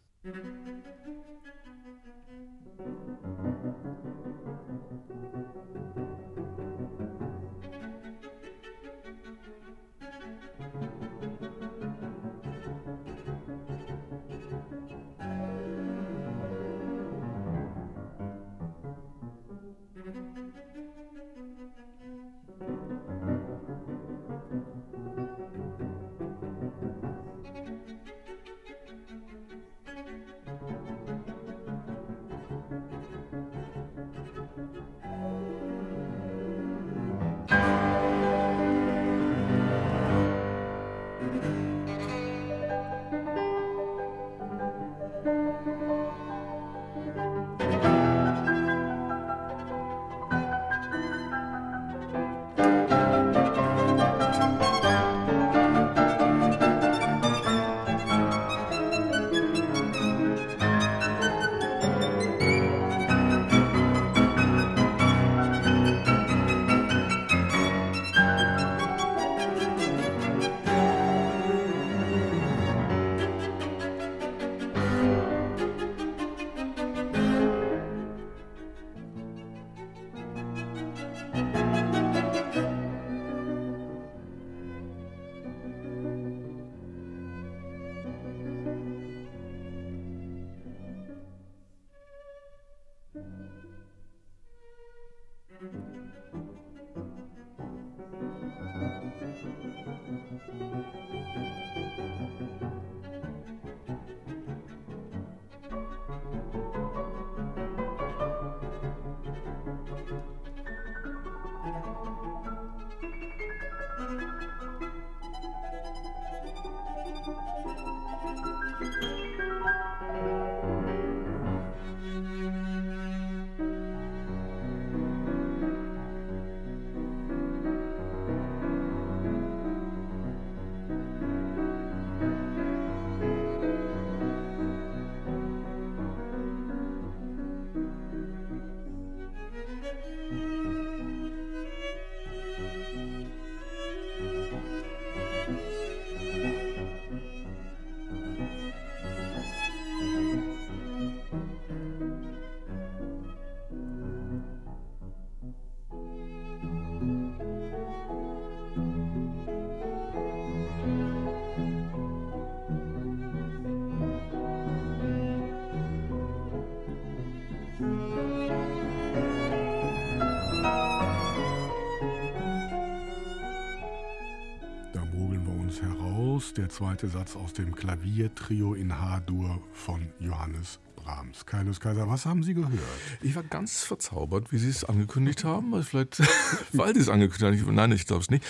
[176.59, 181.45] Der zweite Satz aus dem Klaviertrio in H-Dur von Johannes Brahms.
[181.45, 182.73] Kaius Kaiser, was haben Sie gehört?
[183.21, 185.73] Ich war ganz verzaubert, wie Sie es angekündigt haben.
[185.73, 186.19] Also vielleicht,
[186.73, 187.75] weil Sie es angekündigt haben.
[187.75, 188.43] Nein, ich glaube es nicht.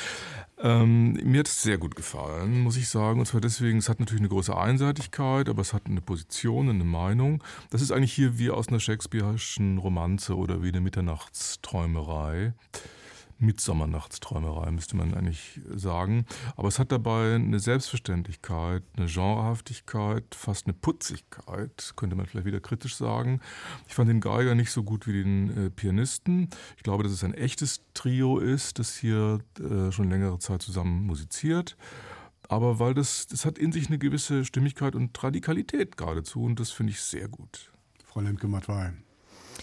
[0.58, 3.20] Ähm, mir hat es sehr gut gefallen, muss ich sagen.
[3.20, 6.84] Und zwar deswegen, es hat natürlich eine große Einseitigkeit, aber es hat eine Position, eine
[6.84, 7.44] Meinung.
[7.70, 12.54] Das ist eigentlich hier wie aus einer Shakespeare'schen Romanze oder wie eine Mitternachtsträumerei.
[13.40, 16.26] Mitsommernachtsträumerei, müsste man eigentlich sagen.
[16.56, 22.60] Aber es hat dabei eine Selbstverständlichkeit, eine Genrehaftigkeit, fast eine Putzigkeit, könnte man vielleicht wieder
[22.60, 23.40] kritisch sagen.
[23.88, 26.50] Ich fand den Geiger nicht so gut wie den äh, Pianisten.
[26.78, 31.06] Ich glaube, dass es ein echtes Trio ist, das hier äh, schon längere Zeit zusammen
[31.06, 31.78] musiziert.
[32.48, 36.72] Aber weil das, das hat in sich eine gewisse Stimmigkeit und Radikalität geradezu und das
[36.72, 37.72] finde ich sehr gut.
[38.06, 38.94] Frau Lemke-Matwei.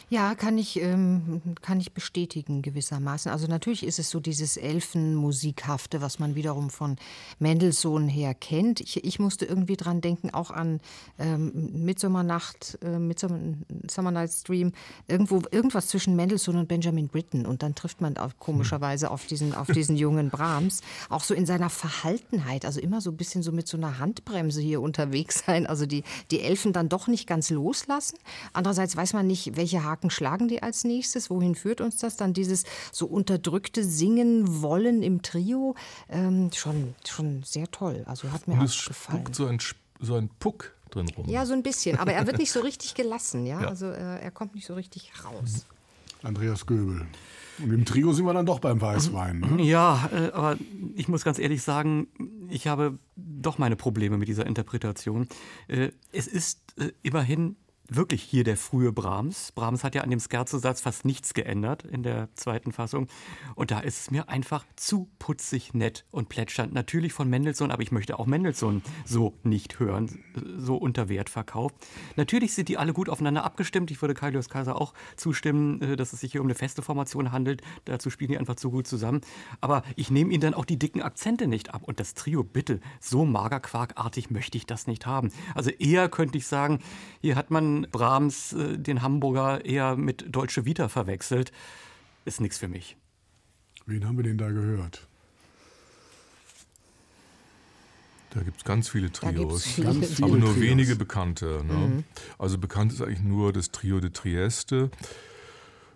[0.08, 3.32] Ja, kann ich, ähm, kann ich bestätigen gewissermaßen.
[3.32, 6.94] Also natürlich ist es so dieses Elfenmusikhafte, was man wiederum von
[7.40, 8.80] Mendelssohn her kennt.
[8.80, 10.78] Ich, ich musste irgendwie dran denken, auch an
[11.18, 14.70] ähm, Midsommernacht, äh, Midsummer Night's Dream,
[15.08, 17.44] irgendwo irgendwas zwischen Mendelssohn und Benjamin Britten.
[17.44, 20.82] Und dann trifft man auf, komischerweise auf diesen, auf diesen jungen Brahms.
[21.08, 24.60] Auch so in seiner Verhaltenheit, also immer so ein bisschen so mit so einer Handbremse
[24.60, 25.66] hier unterwegs sein.
[25.66, 28.18] Also die, die Elfen dann doch nicht ganz loslassen.
[28.52, 31.30] Andererseits weiß man nicht, welche Haken Haken schlagen die als nächstes?
[31.30, 32.16] Wohin führt uns das?
[32.16, 35.74] Dann dieses so unterdrückte Singen wollen im Trio.
[36.10, 38.04] Ähm, schon, schon sehr toll.
[38.06, 39.24] Also hat mir es gefallen.
[39.32, 39.58] So ein,
[40.00, 41.26] so ein Puck drin rum.
[41.28, 41.98] Ja, so ein bisschen.
[41.98, 43.46] Aber er wird nicht so richtig gelassen.
[43.46, 43.60] Ja?
[43.62, 43.68] ja.
[43.68, 45.64] Also äh, er kommt nicht so richtig raus.
[46.22, 47.06] Andreas Göbel.
[47.58, 49.40] Und im Trio sind wir dann doch beim Weißwein.
[49.40, 49.62] Ne?
[49.62, 50.58] Ja, äh, aber
[50.94, 52.08] ich muss ganz ehrlich sagen,
[52.50, 55.26] ich habe doch meine Probleme mit dieser Interpretation.
[55.68, 57.56] Äh, es ist äh, immerhin
[57.88, 59.52] wirklich hier der frühe Brahms.
[59.52, 63.08] Brahms hat ja an dem Scherzo-Satz fast nichts geändert in der zweiten Fassung.
[63.54, 66.72] Und da ist es mir einfach zu putzig, nett und plätschernd.
[66.72, 70.24] Natürlich von Mendelssohn, aber ich möchte auch Mendelssohn so nicht hören,
[70.56, 71.74] so unter Wert verkauft.
[72.16, 73.90] Natürlich sind die alle gut aufeinander abgestimmt.
[73.90, 77.32] Ich würde Kaius Kaiser auch zustimmen, äh, dass es sich hier um eine feste Formation
[77.32, 77.62] handelt.
[77.84, 79.20] Dazu spielen die einfach zu gut zusammen.
[79.60, 81.82] Aber ich nehme ihnen dann auch die dicken Akzente nicht ab.
[81.84, 85.30] Und das Trio, bitte, so magerquarkartig möchte ich das nicht haben.
[85.54, 86.80] Also eher könnte ich sagen,
[87.20, 91.52] hier hat man Brahms äh, den Hamburger eher mit Deutsche Vita verwechselt.
[92.24, 92.96] Ist nichts für mich.
[93.86, 95.06] Wen haben wir denn da gehört?
[98.30, 100.60] Da gibt es ganz viele Trios, viele ganz viele aber nur Trios.
[100.60, 101.64] wenige bekannte.
[101.66, 101.72] Ne?
[101.72, 102.04] Mhm.
[102.38, 104.90] Also bekannt ist eigentlich nur das Trio de Trieste,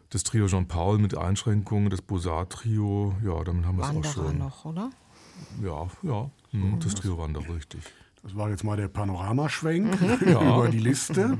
[0.09, 4.39] das Trio Jean-Paul mit Einschränkungen, das Bosat-Trio, ja, damit haben wir es auch schon.
[4.39, 4.91] noch, oder?
[5.63, 6.81] Ja, ja, mhm.
[6.81, 7.81] das Trio Wanderer, richtig.
[8.23, 10.19] Das war jetzt mal der Panoramaschwenk mhm.
[10.29, 10.57] ja.
[10.57, 11.39] über die Liste.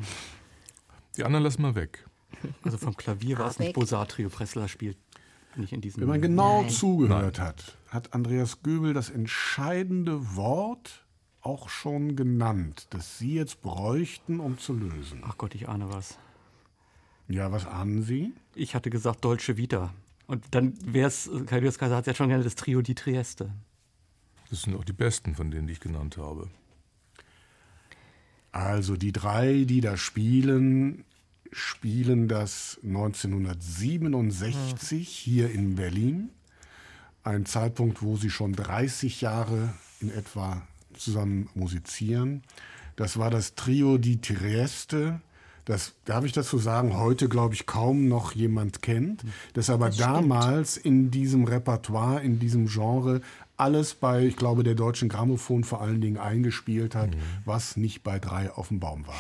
[1.17, 2.07] Die anderen lassen wir weg.
[2.63, 4.97] Also vom Klavier war es nicht Bosatrio, Pressler spielt
[5.57, 6.01] nicht in diesem.
[6.01, 6.71] Wenn man genau Nein.
[6.71, 7.47] zugehört Nein.
[7.47, 11.05] hat, hat Andreas Göbel das entscheidende Wort
[11.43, 15.23] auch schon genannt, das Sie jetzt bräuchten, um zu lösen.
[15.25, 16.19] Ach Gott, ich ahne was.
[17.29, 18.35] Ja, was ahnen Sie?
[18.55, 19.95] Ich hatte gesagt Dolce Vita.
[20.27, 23.53] Und dann wäre es, Kaius Kaiser hat es ja schon gerne das Trio di Trieste.
[24.51, 26.49] Das sind auch die besten von denen, die ich genannt habe.
[28.53, 31.05] Also die drei, die da spielen,
[31.53, 36.31] spielen das 1967 hier in Berlin.
[37.23, 40.63] Ein Zeitpunkt, wo sie schon 30 Jahre in etwa
[40.95, 42.43] zusammen musizieren.
[42.97, 45.21] Das war das Trio di Trieste,
[45.71, 49.23] das darf ich dazu sagen, heute glaube ich kaum noch jemand kennt,
[49.53, 53.21] das aber das damals in diesem Repertoire, in diesem Genre
[53.61, 57.21] alles bei, ich glaube, der deutschen Grammophon vor allen Dingen eingespielt hat, mhm.
[57.45, 59.15] was nicht bei drei auf dem Baum war.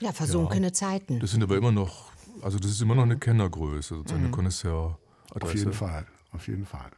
[0.00, 1.20] Ja, versunkene ja, Zeiten.
[1.20, 2.10] Das sind aber immer noch,
[2.42, 4.26] also das ist immer noch eine Kennergröße, sozusagen mhm.
[4.26, 4.98] eine Connoisseur.
[5.30, 6.90] Auf jeden Fall, auf jeden Fall.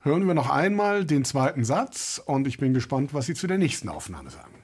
[0.00, 3.58] Hören wir noch einmal den zweiten Satz und ich bin gespannt, was Sie zu der
[3.58, 4.54] nächsten Aufnahme sagen.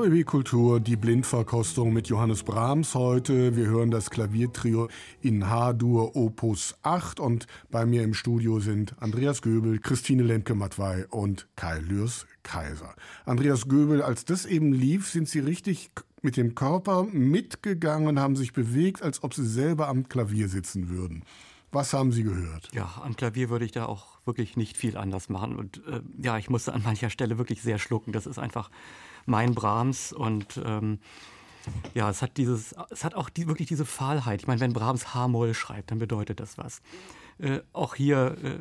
[0.00, 3.54] RBB Kultur, die Blindverkostung mit Johannes Brahms heute.
[3.54, 4.88] Wir hören das Klaviertrio
[5.20, 11.48] in H-Dur Opus 8 und bei mir im Studio sind Andreas Göbel, Christine Lemke-Matwei und
[11.54, 12.94] Kai Lürs Kaiser.
[13.26, 15.90] Andreas Göbel, als das eben lief, sind Sie richtig
[16.22, 21.24] mit dem Körper mitgegangen, haben sich bewegt, als ob Sie selber am Klavier sitzen würden.
[21.72, 22.70] Was haben Sie gehört?
[22.72, 25.56] Ja, am Klavier würde ich da auch wirklich nicht viel anders machen.
[25.56, 28.12] Und äh, ja, ich musste an mancher Stelle wirklich sehr schlucken.
[28.12, 28.70] Das ist einfach
[29.30, 30.98] mein Brahms und ähm,
[31.94, 34.40] ja, es hat dieses, es hat auch die, wirklich diese Fahlheit.
[34.42, 36.82] Ich meine, wenn Brahms H-Moll schreibt, dann bedeutet das was.
[37.38, 38.58] Äh, auch hier, äh,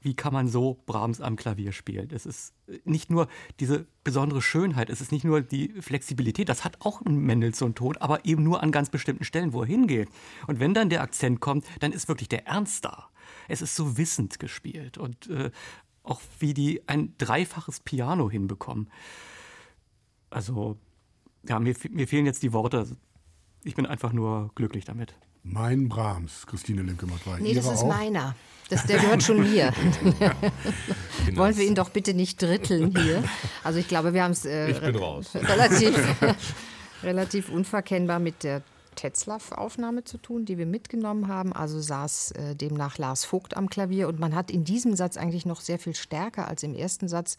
[0.00, 2.08] wie kann man so Brahms am Klavier spielen?
[2.12, 2.54] Es ist
[2.84, 3.28] nicht nur
[3.60, 8.42] diese besondere Schönheit, es ist nicht nur die Flexibilität, das hat auch Mendelssohn-Ton, aber eben
[8.42, 10.08] nur an ganz bestimmten Stellen, wo er hingeht.
[10.46, 13.08] Und wenn dann der Akzent kommt, dann ist wirklich der Ernst da.
[13.48, 15.50] Es ist so wissend gespielt und äh,
[16.02, 18.88] auch wie die ein dreifaches Piano hinbekommen.
[20.30, 20.76] Also,
[21.48, 22.86] ja, mir, mir fehlen jetzt die Worte.
[23.64, 25.14] Ich bin einfach nur glücklich damit.
[25.42, 27.88] Mein Brahms, Christine Linkemann war Nee, das ist auch?
[27.88, 28.34] meiner.
[28.68, 29.72] Das, der gehört schon mir.
[31.34, 33.24] Wollen wir ihn doch bitte nicht dritteln hier.
[33.64, 34.74] Also ich glaube, wir haben es äh,
[35.34, 35.96] relativ,
[37.02, 38.62] relativ unverkennbar mit der
[38.98, 41.52] Tetzlaff-Aufnahme zu tun, die wir mitgenommen haben.
[41.52, 45.46] Also saß äh, demnach Lars Vogt am Klavier und man hat in diesem Satz eigentlich
[45.46, 47.36] noch sehr viel stärker als im ersten Satz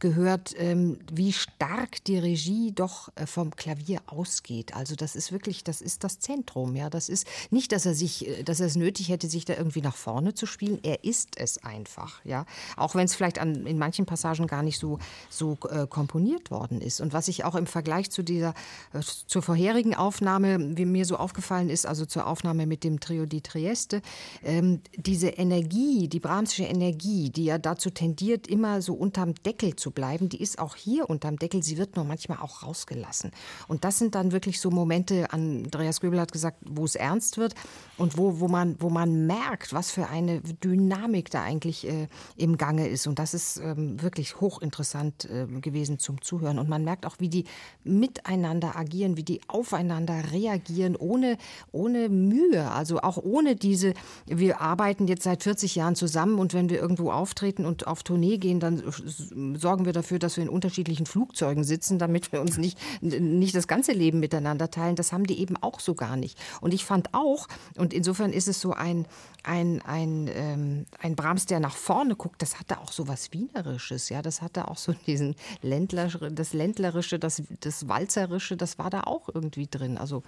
[0.00, 4.74] gehört, ähm, wie stark die Regie doch äh, vom Klavier ausgeht.
[4.74, 6.74] Also das ist wirklich, das ist das Zentrum.
[6.74, 9.54] Ja, das ist nicht, dass er sich, äh, dass er es nötig hätte, sich da
[9.54, 10.80] irgendwie nach vorne zu spielen.
[10.82, 12.24] Er ist es einfach.
[12.24, 12.46] Ja,
[12.76, 14.98] auch wenn es vielleicht an, in manchen Passagen gar nicht so
[15.30, 17.00] so äh, komponiert worden ist.
[17.00, 18.54] Und was ich auch im Vergleich zu dieser
[18.92, 23.26] äh, zur vorherigen Aufnahme, wie mir so aufgefallen ist, also zur Aufnahme mit dem Trio
[23.26, 24.00] di Trieste,
[24.42, 29.90] ähm, diese Energie, die Brahmsische Energie, die ja dazu tendiert, immer so unterm Deckel zu
[29.90, 33.30] bleiben, die ist auch hier unterm Deckel, sie wird nur manchmal auch rausgelassen.
[33.68, 37.54] Und das sind dann wirklich so Momente, Andreas Göbel hat gesagt, wo es ernst wird
[37.98, 42.56] und wo, wo, man, wo man merkt, was für eine Dynamik da eigentlich äh, im
[42.56, 43.06] Gange ist.
[43.06, 46.58] Und das ist ähm, wirklich hochinteressant äh, gewesen zum Zuhören.
[46.58, 47.44] Und man merkt auch, wie die
[47.84, 51.38] miteinander agieren, wie die aufeinander reagieren produzieren ohne,
[51.72, 53.94] ohne Mühe, also auch ohne diese,
[54.26, 58.38] wir arbeiten jetzt seit 40 Jahren zusammen und wenn wir irgendwo auftreten und auf Tournee
[58.38, 58.82] gehen, dann
[59.56, 63.68] sorgen wir dafür, dass wir in unterschiedlichen Flugzeugen sitzen, damit wir uns nicht, nicht das
[63.68, 64.96] ganze Leben miteinander teilen.
[64.96, 66.38] Das haben die eben auch so gar nicht.
[66.60, 69.06] Und ich fand auch, und insofern ist es so ein,
[69.42, 74.08] ein, ein, ähm, ein Brahms, der nach vorne guckt, das hatte auch so was Wienerisches,
[74.08, 79.02] ja, das hatte auch so diesen Ländler, das Ländlerische, das, das Walzerische, das war da
[79.02, 79.98] auch irgendwie drin.
[79.98, 80.22] Also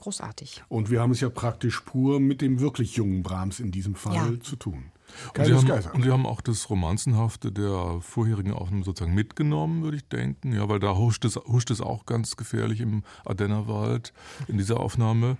[0.00, 0.64] großartig.
[0.68, 4.14] Und wir haben es ja praktisch pur mit dem wirklich jungen Brahms in diesem Fall
[4.14, 4.40] ja.
[4.40, 4.90] zu tun.
[5.36, 9.96] Und sie, haben, und sie, haben, auch das Romanzenhafte der vorherigen Aufnahme sozusagen mitgenommen, würde
[9.96, 10.52] ich denken.
[10.52, 14.12] Ja, weil da huscht es, huscht es auch ganz gefährlich im Ardennerwald
[14.48, 15.36] in dieser Aufnahme.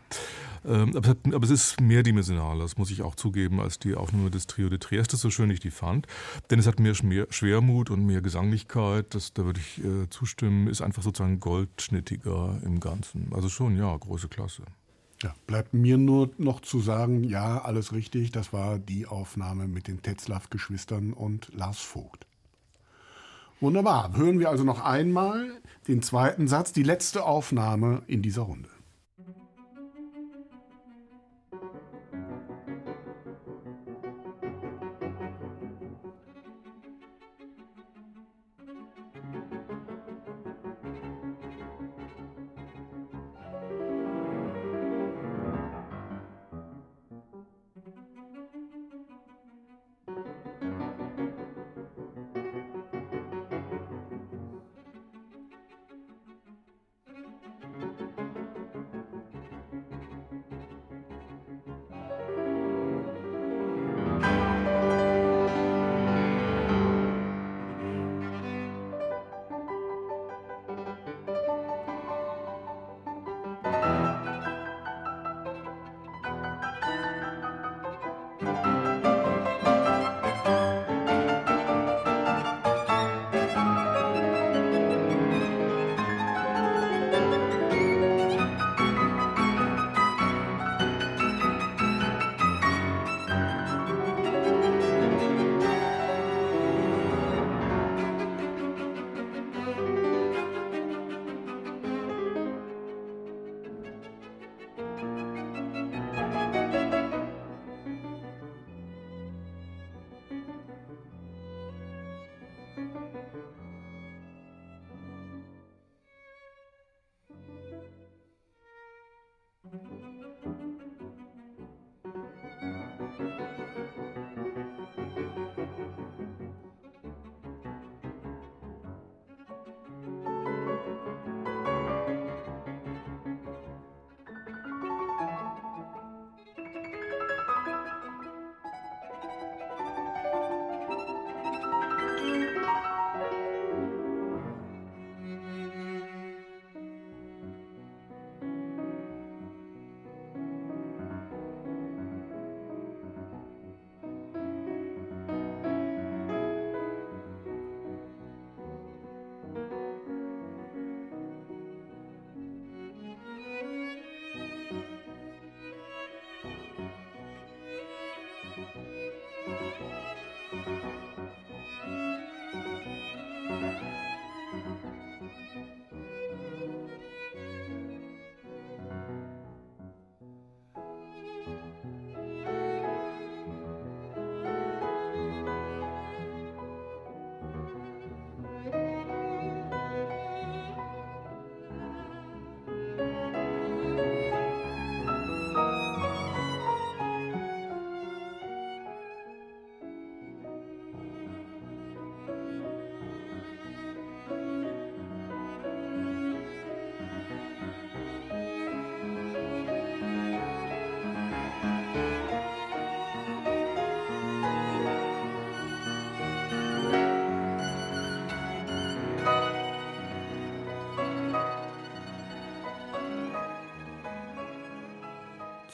[0.64, 4.47] Ähm, aber, aber, es ist mehrdimensionaler, das muss ich auch zugeben, als die Aufnahme des
[4.47, 6.07] Trio de Trieste, so schön ich die fand.
[6.51, 10.83] Denn es hat mehr Schwermut und mehr Gesanglichkeit, das, da würde ich äh, zustimmen, ist
[10.83, 13.31] einfach sozusagen goldschnittiger im Ganzen.
[13.33, 14.62] Also schon, ja, große Klasse.
[15.23, 19.87] Ja, bleibt mir nur noch zu sagen, ja, alles richtig, das war die Aufnahme mit
[19.87, 22.27] den Tetzlaff-Geschwistern und Lars Vogt.
[23.61, 24.16] Wunderbar.
[24.16, 28.71] Hören wir also noch einmal den zweiten Satz, die letzte Aufnahme in dieser Runde.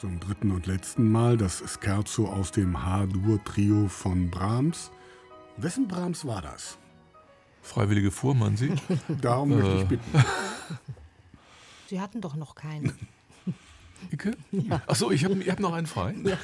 [0.07, 4.89] Zum dritten und letzten Mal das Scherzo aus dem H-Dur-Trio von Brahms.
[5.57, 6.77] Wessen Brahms war das?
[7.61, 8.71] Freiwillige Fuhrmann, Sie?
[9.21, 10.09] Darum möchte ich bitten.
[11.87, 12.93] Sie hatten doch noch keinen.
[14.11, 14.31] Icke?
[14.53, 14.81] Ja.
[14.87, 16.15] Achso, ich habe hab noch einen frei.
[16.23, 16.37] Ja.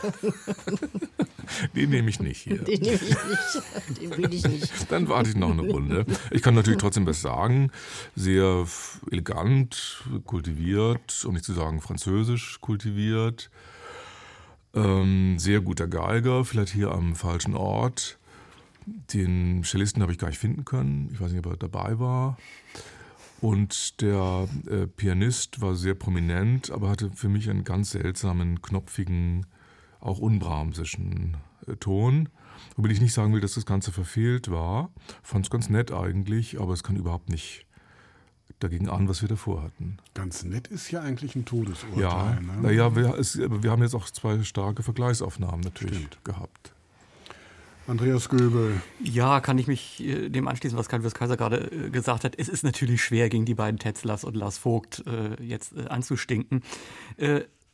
[1.74, 2.57] Den nehme ich nicht hier.
[2.57, 4.01] Den nehme ich nicht.
[4.01, 4.91] Den will ich nicht.
[4.91, 6.05] Dann warte ich noch eine Runde.
[6.32, 7.72] Ich kann natürlich trotzdem was sagen.
[8.14, 8.66] Sehr
[9.14, 13.49] elegant, kultiviert, um nicht zu sagen französisch kultiviert.
[14.74, 18.18] Ähm, sehr guter Geiger, vielleicht hier am falschen Ort.
[18.86, 21.09] Den Cellisten habe ich gar nicht finden können.
[21.14, 22.38] Ich weiß nicht, ob er dabei war.
[23.39, 29.45] Und der äh, Pianist war sehr prominent, aber hatte für mich einen ganz seltsamen, knopfigen,
[29.99, 31.38] auch unbrahmsischen
[31.68, 32.30] äh, Ton.
[32.76, 34.91] Womit ich nicht sagen will, dass das Ganze verfehlt war.
[35.22, 37.66] Fand es ganz nett eigentlich, aber es kann überhaupt nicht
[38.59, 39.97] dagegen an, was wir davor hatten.
[40.13, 42.01] Ganz nett ist ja eigentlich ein Todesurteil.
[42.01, 42.61] Ja, ne?
[42.61, 43.13] naja, wir,
[43.63, 46.23] wir haben jetzt auch zwei starke Vergleichsaufnahmen natürlich Stimmt.
[46.23, 46.73] gehabt.
[47.85, 48.81] Andreas Göbel.
[49.03, 52.39] Ja, kann ich mich äh, dem anschließen, was Calvus Kaiser gerade äh, gesagt hat.
[52.39, 56.63] Es ist natürlich schwer, gegen die beiden Tetzlers und Lars Vogt äh, jetzt anzustinken.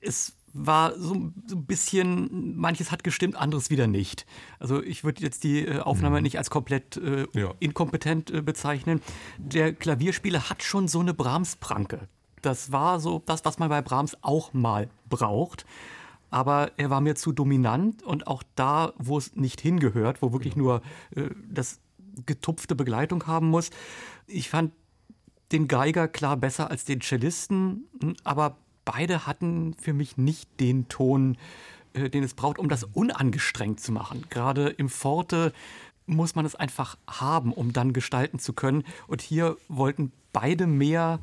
[0.02, 1.34] Es war so, ein
[1.66, 4.26] bisschen, manches hat gestimmt, anderes wieder nicht.
[4.60, 6.24] Also ich würde jetzt die äh, Aufnahme mhm.
[6.24, 7.00] nicht als komplett
[7.34, 7.54] ja.
[7.60, 9.02] inkompetent bezeichnen.
[9.38, 12.08] Der Klavierspieler hat schon so eine Brahms-Pranke.
[12.42, 15.66] Das war so das, was man bei Brahms auch mal braucht
[16.32, 20.56] aber er war mir zu dominant und auch da, wo es nicht hingehört, wo wirklich
[20.56, 20.82] nur
[21.16, 21.80] äh, das
[22.26, 23.70] getupfte Begleitung haben muss.
[24.28, 24.74] Ich fand
[25.52, 28.58] den Geiger klar besser als den Cellisten, hm, aber
[28.92, 31.38] beide hatten für mich nicht den Ton,
[31.94, 34.26] äh, den es braucht, um das unangestrengt zu machen.
[34.32, 35.54] Gerade im Forte
[36.08, 38.84] muss man es einfach haben, um dann gestalten zu können.
[39.06, 41.20] Und hier wollten beide mehr,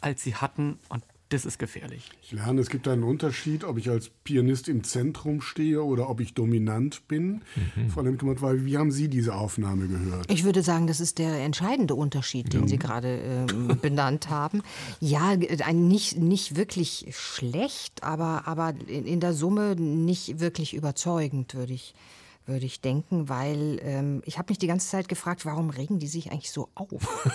[0.00, 0.78] als sie hatten.
[0.88, 2.10] Und das ist gefährlich.
[2.22, 6.20] Ich lerne, es gibt einen Unterschied, ob ich als Pianist im Zentrum stehe oder ob
[6.20, 7.42] ich dominant bin.
[7.76, 7.90] Mhm.
[7.90, 10.30] Frau Lemkemann, weil wie haben Sie diese Aufnahme gehört?
[10.30, 12.68] Ich würde sagen, das ist der entscheidende Unterschied, den ja.
[12.68, 14.62] Sie gerade äh, benannt haben.
[15.00, 21.54] Ja, ein nicht, nicht wirklich schlecht, aber, aber in, in der Summe nicht wirklich überzeugend,
[21.54, 22.19] würde ich sagen
[22.50, 26.08] würde ich denken, weil ähm, ich habe mich die ganze Zeit gefragt, warum regen die
[26.08, 27.28] sich eigentlich so auf?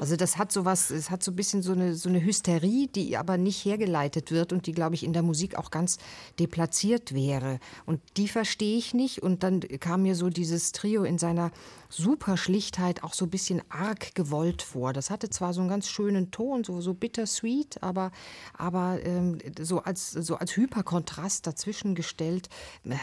[0.00, 2.86] Also das hat so was, es hat so ein bisschen so eine, so eine Hysterie,
[2.86, 5.98] die aber nicht hergeleitet wird und die, glaube ich, in der Musik auch ganz
[6.38, 7.58] deplatziert wäre.
[7.84, 9.22] Und die verstehe ich nicht.
[9.22, 11.50] Und dann kam mir so dieses Trio in seiner
[11.88, 14.92] super Schlichtheit auch so ein bisschen arg gewollt vor.
[14.92, 18.12] Das hatte zwar so einen ganz schönen Ton, so, so bittersweet, aber,
[18.54, 22.48] aber ähm, so, als, so als Hyperkontrast dazwischen gestellt,
[22.84, 22.96] äh,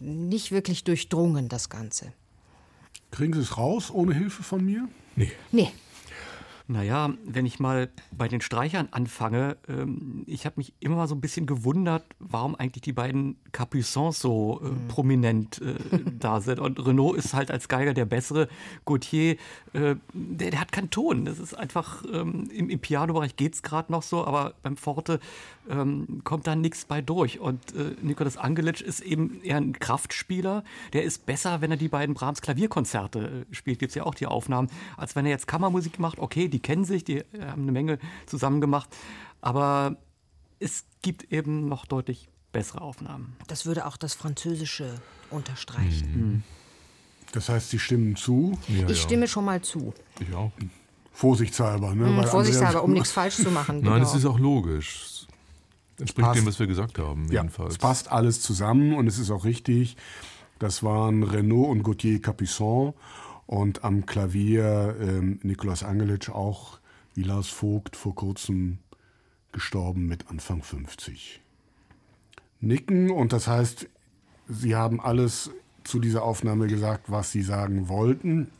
[0.00, 2.12] nicht wirklich durchdrungen, das Ganze.
[3.10, 4.88] Kriegen Sie es raus ohne Hilfe von mir?
[5.16, 5.32] Nee.
[5.50, 5.72] Nee.
[6.70, 11.14] Naja, wenn ich mal bei den Streichern anfange, ähm, ich habe mich immer mal so
[11.14, 14.88] ein bisschen gewundert, warum eigentlich die beiden Capuçons so äh, mhm.
[14.88, 15.76] prominent äh,
[16.18, 16.60] da sind.
[16.60, 18.48] Und Renault ist halt als Geiger der bessere.
[18.84, 19.38] Gauthier,
[19.72, 21.24] äh, der, der, hat keinen Ton.
[21.24, 25.20] Das ist einfach, ähm, im, im Piano-Bereich geht es gerade noch so, aber beim Forte
[25.70, 27.40] ähm, kommt da nichts bei durch.
[27.40, 30.64] Und äh, Nikolaus Angelic ist eben eher ein Kraftspieler.
[30.92, 33.78] Der ist besser, wenn er die beiden Brahms Klavierkonzerte äh, spielt.
[33.78, 36.18] Gibt es ja auch die Aufnahmen, als wenn er jetzt Kammermusik macht.
[36.18, 38.88] Okay, die kennen sich, die haben eine Menge zusammen gemacht.
[39.40, 39.96] Aber
[40.58, 43.36] es gibt eben noch deutlich bessere Aufnahmen.
[43.46, 44.94] Das würde auch das Französische
[45.30, 46.12] unterstreichen.
[46.12, 46.42] Mhm.
[47.32, 48.58] Das heißt, Sie stimmen zu?
[48.68, 48.94] Ja, ich ja.
[48.94, 49.92] stimme schon mal zu.
[50.18, 50.50] Ich auch.
[51.12, 52.06] Vorsichtshalber, ne?
[52.06, 53.80] Mhm, vorsichtshalber, um nichts falsch zu machen.
[53.80, 54.18] Nein, es genau.
[54.18, 55.26] ist auch logisch.
[55.98, 57.72] Entspricht dem, was wir gesagt haben, ja, jedenfalls.
[57.72, 59.96] Es passt alles zusammen und es ist auch richtig.
[60.60, 62.94] Das waren Renault und Gauthier Capuçon
[63.48, 66.78] und am Klavier ähm, Nikolaus Angelic, auch
[67.14, 68.78] wie Lars Vogt, vor kurzem
[69.52, 71.40] gestorben mit Anfang 50.
[72.60, 73.88] Nicken und das heißt,
[74.48, 75.50] Sie haben alles
[75.82, 78.50] zu dieser Aufnahme gesagt, was Sie sagen wollten.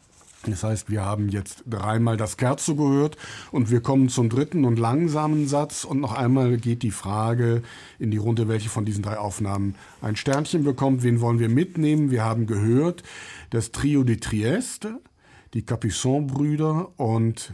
[0.47, 3.17] Das heißt, wir haben jetzt dreimal das Kerzo gehört
[3.51, 7.63] und wir kommen zum dritten und langsamen Satz und noch einmal geht die Frage
[7.99, 11.03] in die Runde, welche von diesen drei Aufnahmen ein Sternchen bekommt.
[11.03, 12.11] Wen wollen wir mitnehmen?
[12.11, 13.03] Wir haben gehört
[13.51, 15.01] das Trio de Trieste,
[15.55, 17.53] die Capuçon-Brüder und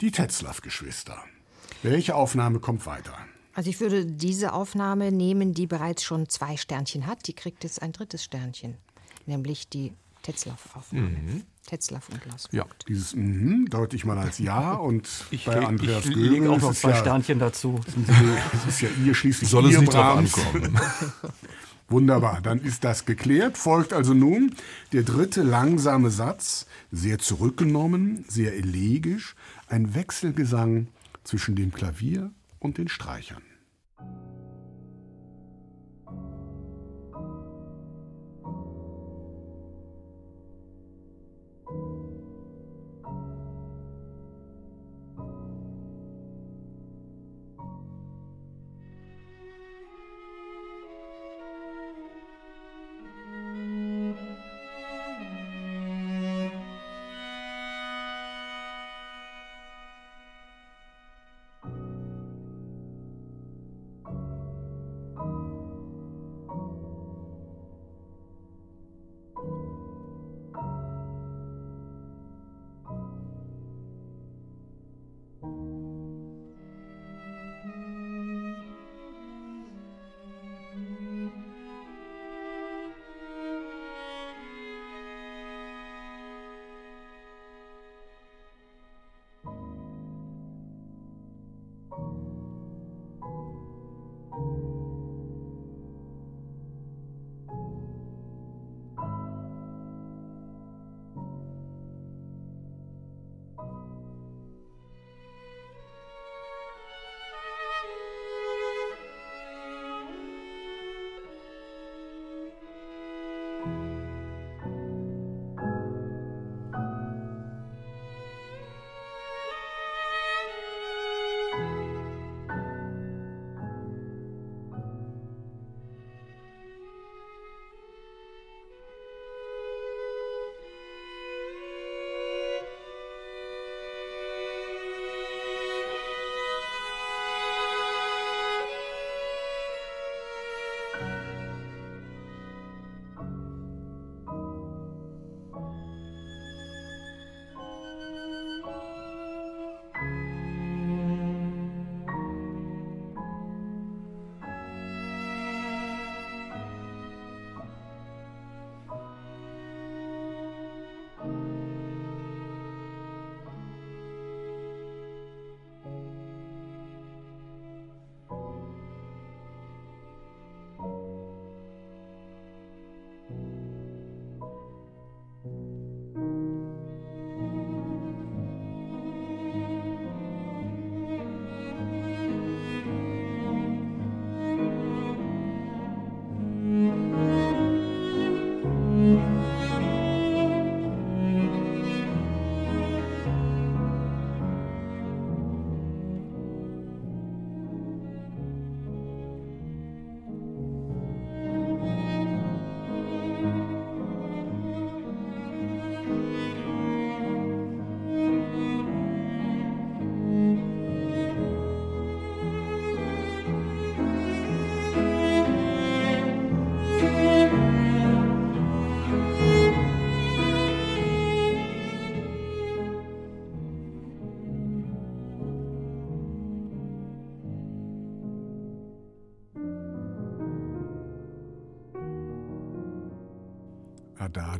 [0.00, 1.18] die Tetzlaff-Geschwister.
[1.82, 3.16] Welche Aufnahme kommt weiter?
[3.54, 7.26] Also ich würde diese Aufnahme nehmen, die bereits schon zwei Sternchen hat.
[7.26, 8.78] Die kriegt jetzt ein drittes Sternchen,
[9.26, 9.92] nämlich die
[10.22, 11.08] Tetzlaff-Aufnahme.
[11.08, 11.42] Mhm.
[11.66, 16.06] Tetzlaff und Lars Ja, dieses mhm deute ich mal als Ja und ich, bei Andreas
[16.06, 17.80] ich lege auch noch zwei ja, Sternchen dazu.
[18.52, 20.78] Das ist ja ihr schließlich Soll ihr es nicht drauf ankommen.
[21.88, 23.58] Wunderbar, dann ist das geklärt.
[23.58, 24.54] Folgt also nun
[24.92, 29.36] der dritte langsame Satz, sehr zurückgenommen, sehr elegisch,
[29.68, 30.88] ein Wechselgesang
[31.22, 33.42] zwischen dem Klavier und den Streichern.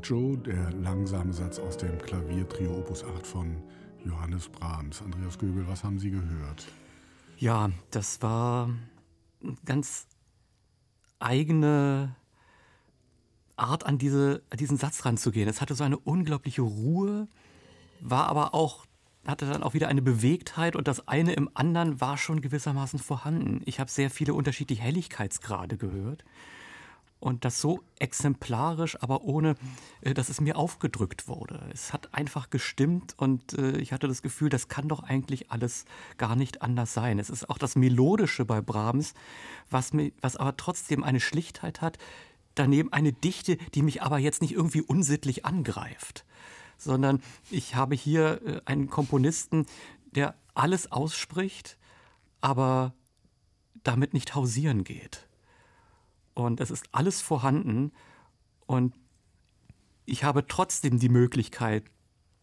[0.03, 3.63] Adagio, der langsame Satz aus dem Klaviertrio Opus 8 von
[4.05, 5.01] Johannes Brahms.
[5.01, 6.67] Andreas Göbel, was haben Sie gehört?
[7.39, 8.69] Ja, das war
[9.41, 10.09] eine ganz
[11.21, 12.17] eigene
[13.55, 15.49] Art, an, diese, an diesen Satz ranzugehen.
[15.49, 17.29] Es hatte so eine unglaubliche Ruhe,
[18.01, 18.87] war aber auch
[19.25, 23.63] hatte dann auch wieder eine Bewegtheit und das eine im anderen war schon gewissermaßen vorhanden.
[23.67, 26.25] Ich habe sehr viele unterschiedliche Helligkeitsgrade gehört
[27.23, 29.55] und das so exemplarisch, aber ohne,
[30.01, 31.71] äh, dass es mir aufgedrückt wurde.
[31.73, 35.85] Es hat einfach gestimmt und äh, ich hatte das Gefühl, das kann doch eigentlich alles
[36.19, 37.21] gar nicht anders sein.
[37.21, 39.15] Es ist auch das Melodische bei Brahms,
[39.71, 41.97] was, mir, was aber trotzdem eine Schlichtheit hat,
[42.57, 46.25] daneben eine Dichte, die mich aber jetzt nicht irgendwie unsittlich angreift,
[46.77, 49.67] sondern ich habe hier äh, einen Komponisten,
[50.11, 51.79] der alles ausspricht,
[52.41, 52.95] aber
[53.85, 55.29] damit nicht hausieren geht.
[56.35, 57.93] Und es ist alles vorhanden.
[58.67, 58.95] Und
[60.05, 61.85] ich habe trotzdem die Möglichkeit,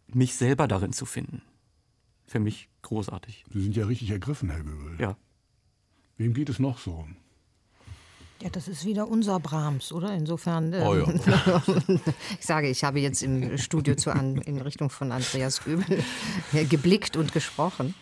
[0.07, 1.41] mich selber darin zu finden.
[2.25, 3.45] Für mich großartig.
[3.51, 4.97] Sie sind ja richtig ergriffen, Herr Göbel.
[4.99, 5.17] Ja.
[6.17, 7.07] Wem geht es noch so?
[8.41, 10.13] Ja, das ist wieder unser Brahms, oder?
[10.13, 10.71] Insofern.
[10.71, 11.61] Ähm, oh ja.
[12.39, 16.03] ich sage, ich habe jetzt im Studio zu an, in Richtung von Andreas Göbel
[16.69, 17.95] geblickt und gesprochen.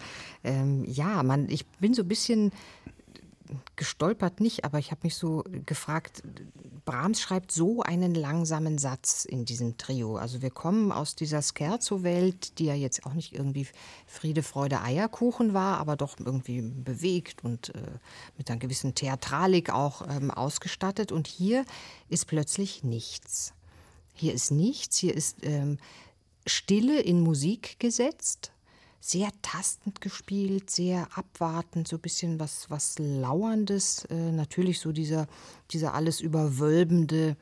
[0.44, 2.52] Ähm, ja, man, ich bin so ein bisschen
[3.76, 6.24] gestolpert nicht, aber ich habe mich so gefragt,
[6.86, 10.18] Brahms schreibt so einen langsamen Satz in diesem Trio.
[10.18, 13.68] Also wir kommen aus dieser Scherzo-Welt, die ja jetzt auch nicht irgendwie
[14.06, 17.82] Friede, Freude, Eierkuchen war, aber doch irgendwie bewegt und äh,
[18.38, 21.12] mit einer gewissen Theatralik auch ähm, ausgestattet.
[21.12, 21.66] Und hier
[22.10, 23.54] ist plötzlich nichts.
[24.14, 25.78] Hier ist nichts, hier ist ähm,
[26.46, 28.52] Stille in Musik gesetzt
[29.08, 34.04] sehr tastend gespielt, sehr abwartend, so ein bisschen was, was Lauerndes.
[34.10, 35.28] Äh, natürlich so dieser,
[35.72, 37.38] dieser alles überwölbende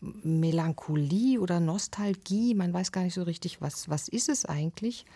[0.00, 2.54] Melancholie oder Nostalgie.
[2.54, 5.06] Man weiß gar nicht so richtig, was, was ist es eigentlich.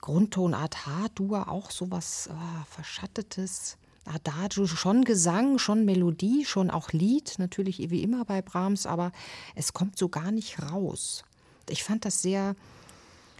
[0.00, 3.76] Grundtonart H-Dur, auch so was ah, Verschattetes.
[4.04, 9.10] Adagio, schon Gesang, schon Melodie, schon auch Lied, natürlich wie immer bei Brahms, aber
[9.56, 11.24] es kommt so gar nicht raus.
[11.68, 12.54] Ich fand das sehr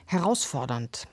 [0.06, 1.06] herausfordernd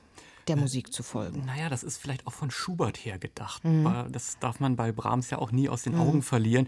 [0.48, 1.44] der Musik zu folgen.
[1.46, 3.64] Naja, das ist vielleicht auch von Schubert her gedacht.
[3.64, 4.08] Mhm.
[4.12, 6.02] Das darf man bei Brahms ja auch nie aus den mhm.
[6.02, 6.68] Augen verlieren.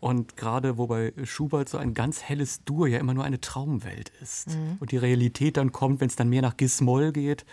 [0.00, 4.12] Und gerade wo bei Schubert so ein ganz helles Dur ja immer nur eine Traumwelt
[4.20, 4.48] ist.
[4.48, 4.76] Mhm.
[4.80, 7.44] Und die Realität dann kommt, wenn es dann mehr nach Gismoll geht.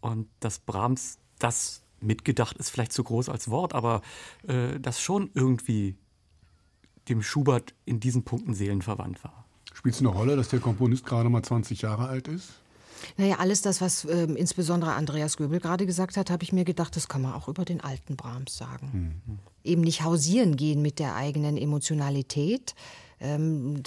[0.00, 4.02] Und dass Brahms das mitgedacht ist vielleicht zu groß als Wort, aber
[4.46, 5.96] äh, das schon irgendwie
[7.08, 9.44] dem Schubert in diesen Punkten seelenverwandt war.
[9.72, 12.61] Spielt es eine Rolle, dass der Komponist gerade mal 20 Jahre alt ist?
[13.16, 16.96] Naja, alles das, was äh, insbesondere Andreas Göbel gerade gesagt hat, habe ich mir gedacht,
[16.96, 19.20] das kann man auch über den alten Brahms sagen.
[19.26, 19.38] Mhm.
[19.64, 22.74] Eben nicht hausieren gehen mit der eigenen Emotionalität.
[23.22, 23.82] Ähm,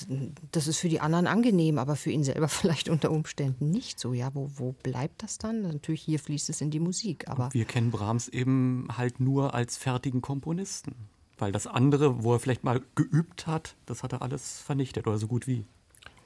[0.51, 4.13] das ist für die anderen angenehm, aber für ihn selber vielleicht unter Umständen nicht so.
[4.13, 5.63] Ja, wo, wo bleibt das dann?
[5.63, 7.27] Natürlich hier fließt es in die Musik.
[7.27, 10.95] Aber Und wir kennen Brahms eben halt nur als fertigen Komponisten.
[11.37, 15.17] Weil das andere, wo er vielleicht mal geübt hat, das hat er alles vernichtet oder
[15.17, 15.65] so gut wie.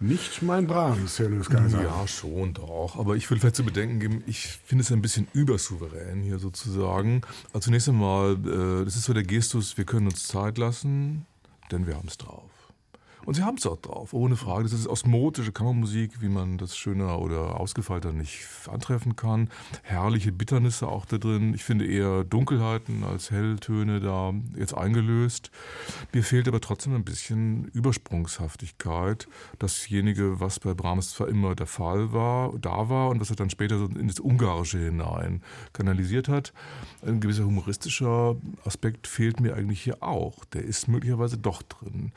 [0.02, 1.84] Nicht mein Brahms, Herr Löskaiser.
[1.84, 2.98] Ja, schon doch.
[2.98, 7.22] Aber ich will vielleicht zu bedenken geben, ich finde es ein bisschen übersouverän hier sozusagen.
[7.52, 11.26] Also zunächst einmal, äh, das ist so der Gestus, wir können uns Zeit lassen,
[11.70, 12.50] denn wir haben es drauf.
[13.30, 14.64] Und sie haben es auch drauf, ohne Frage.
[14.64, 19.50] Das ist osmotische Kammermusik, wie man das schöner oder ausgefeilter nicht antreffen kann.
[19.84, 21.54] Herrliche Bitternisse auch da drin.
[21.54, 25.52] Ich finde eher Dunkelheiten als Helltöne da jetzt eingelöst.
[26.12, 29.28] Mir fehlt aber trotzdem ein bisschen Übersprungshaftigkeit.
[29.60, 33.52] Dasjenige, was bei Brahms zwar immer der Fall war, da war und was er dann
[33.52, 36.52] später so in das Ungarische hinein kanalisiert hat.
[37.06, 40.46] Ein gewisser humoristischer Aspekt fehlt mir eigentlich hier auch.
[40.46, 42.12] Der ist möglicherweise doch drin.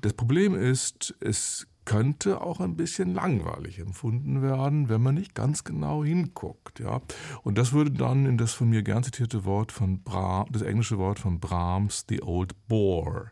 [0.00, 5.64] Das Problem ist, es könnte auch ein bisschen langweilig empfunden werden, wenn man nicht ganz
[5.64, 6.80] genau hinguckt.
[6.80, 7.00] Ja?
[7.42, 10.98] Und das würde dann in das von mir gern zitierte Wort von Brahms, das englische
[10.98, 13.30] Wort von Brahms, the old bore,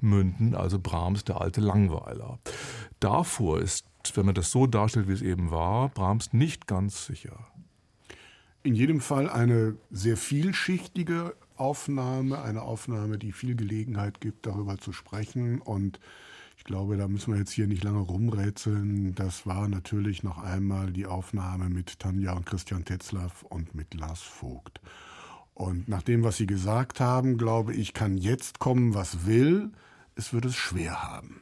[0.00, 2.38] münden, also Brahms, der alte Langweiler.
[2.98, 7.46] davor ist, wenn man das so darstellt, wie es eben war, Brahms nicht ganz sicher.
[8.62, 14.92] In jedem Fall eine sehr vielschichtige Aufnahme, eine Aufnahme, die viel Gelegenheit gibt, darüber zu
[14.92, 15.60] sprechen.
[15.60, 16.00] Und
[16.68, 19.14] glaube, da müssen wir jetzt hier nicht lange rumrätseln.
[19.14, 24.20] Das war natürlich noch einmal die Aufnahme mit Tanja und Christian Tetzlaff und mit Lars
[24.20, 24.78] Vogt.
[25.54, 29.72] Und nach dem, was Sie gesagt haben, glaube ich, kann jetzt kommen, was will.
[30.14, 31.40] Es wird es schwer haben.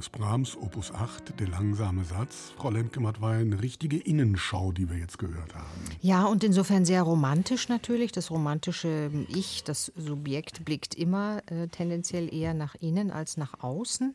[0.00, 2.54] Johannes Brahms, Opus 8, der langsame Satz.
[2.56, 5.66] Frau Lemke-Matt war eine richtige Innenschau, die wir jetzt gehört haben.
[6.00, 8.10] Ja, und insofern sehr romantisch natürlich.
[8.10, 14.14] Das romantische Ich, das Subjekt blickt immer äh, tendenziell eher nach innen als nach außen.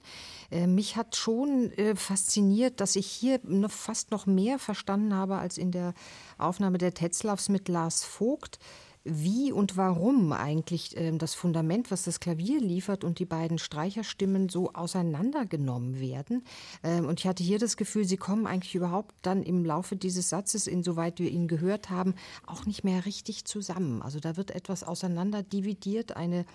[0.49, 5.37] Äh, mich hat schon äh, fasziniert, dass ich hier noch fast noch mehr verstanden habe
[5.37, 5.93] als in der
[6.39, 8.57] Aufnahme der Tetzlaffs mit Lars Vogt
[9.05, 14.49] wie und warum eigentlich äh, das Fundament, was das Klavier liefert und die beiden Streicherstimmen
[14.49, 16.43] so auseinandergenommen werden.
[16.83, 20.29] Ähm, und ich hatte hier das Gefühl, sie kommen eigentlich überhaupt dann im Laufe dieses
[20.29, 22.15] Satzes, insoweit wir ihn gehört haben,
[22.47, 24.01] auch nicht mehr richtig zusammen.
[24.01, 26.45] Also da wird etwas auseinander dividiert, eine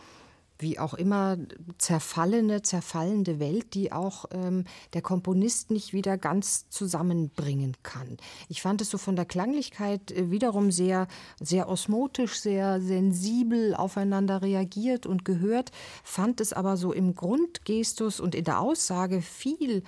[0.62, 1.38] wie auch immer
[1.78, 8.16] zerfallene, zerfallende Welt, die auch ähm, der Komponist nicht wieder ganz zusammenbringen kann.
[8.48, 11.08] Ich fand es so von der Klanglichkeit äh, wiederum sehr,
[11.40, 15.72] sehr osmotisch, sehr sensibel aufeinander reagiert und gehört,
[16.04, 19.82] fand es aber so im Grundgestus und in der Aussage viel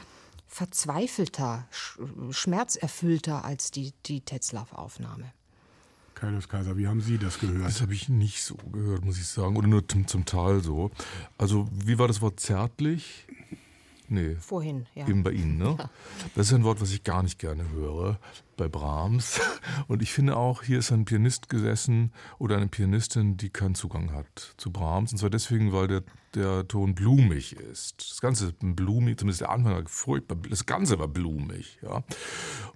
[0.47, 1.67] verzweifelter,
[2.31, 5.33] schmerzerfüllter als die, die Tetzlaff-Aufnahme.
[6.23, 7.67] Carlos Kaiser, wie haben Sie das gehört?
[7.67, 9.57] Das habe ich nicht so gehört, muss ich sagen.
[9.57, 10.93] Oder nur zum, zum Teil so.
[11.37, 13.27] Also, wie war das Wort zärtlich?
[14.07, 14.37] Nee.
[14.37, 15.09] Vorhin, ja.
[15.09, 15.75] Eben bei Ihnen, ne?
[15.77, 15.91] Ja.
[16.37, 18.21] Das ist ein Wort, was ich gar nicht gerne höre
[18.57, 19.41] bei Brahms.
[19.89, 24.13] Und ich finde auch, hier ist ein Pianist gesessen oder eine Pianistin, die keinen Zugang
[24.13, 25.13] hat zu Brahms.
[25.13, 26.03] Und zwar deswegen, weil der
[26.35, 28.11] der Ton blumig ist.
[28.11, 31.79] Das Ganze blumig, zumindest der Anfang war furchtbar, das Ganze war blumig.
[31.83, 32.05] Ja.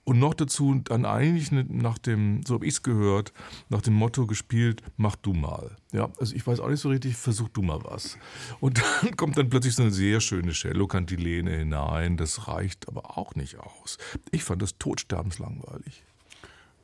[0.05, 3.33] Und noch dazu dann eigentlich nach dem, so habe ich es gehört,
[3.69, 5.77] nach dem Motto gespielt, mach du mal.
[5.93, 8.19] Ja, also ich weiß auch nicht so richtig, versuch du mal was.
[8.61, 13.35] Und dann kommt dann plötzlich so eine sehr schöne Cello-Kantilene hinein, das reicht aber auch
[13.35, 13.99] nicht aus.
[14.31, 14.79] Ich fand das
[15.67, 16.03] totsterbenslangweilig.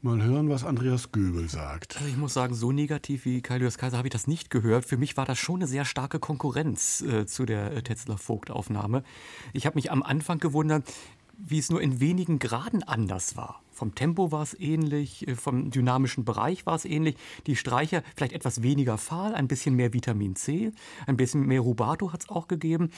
[0.05, 1.97] Mal hören, was Andreas Göbel sagt.
[1.97, 4.85] Also ich muss sagen, so negativ wie Kaius Kaiser habe ich das nicht gehört.
[4.85, 9.05] Für mich war das schon eine sehr starke Konkurrenz äh, zu der äh, Tetzler Vogt-Aufnahme.
[9.53, 10.93] Ich habe mich am Anfang gewundert,
[11.37, 13.63] wie es nur in wenigen Graden anders war.
[13.71, 17.17] Vom Tempo war es ähnlich, äh, vom dynamischen Bereich war es ähnlich.
[17.47, 20.73] Die Streicher vielleicht etwas weniger fahl, ein bisschen mehr Vitamin C,
[21.07, 22.91] ein bisschen mehr Rubato hat es auch gegeben.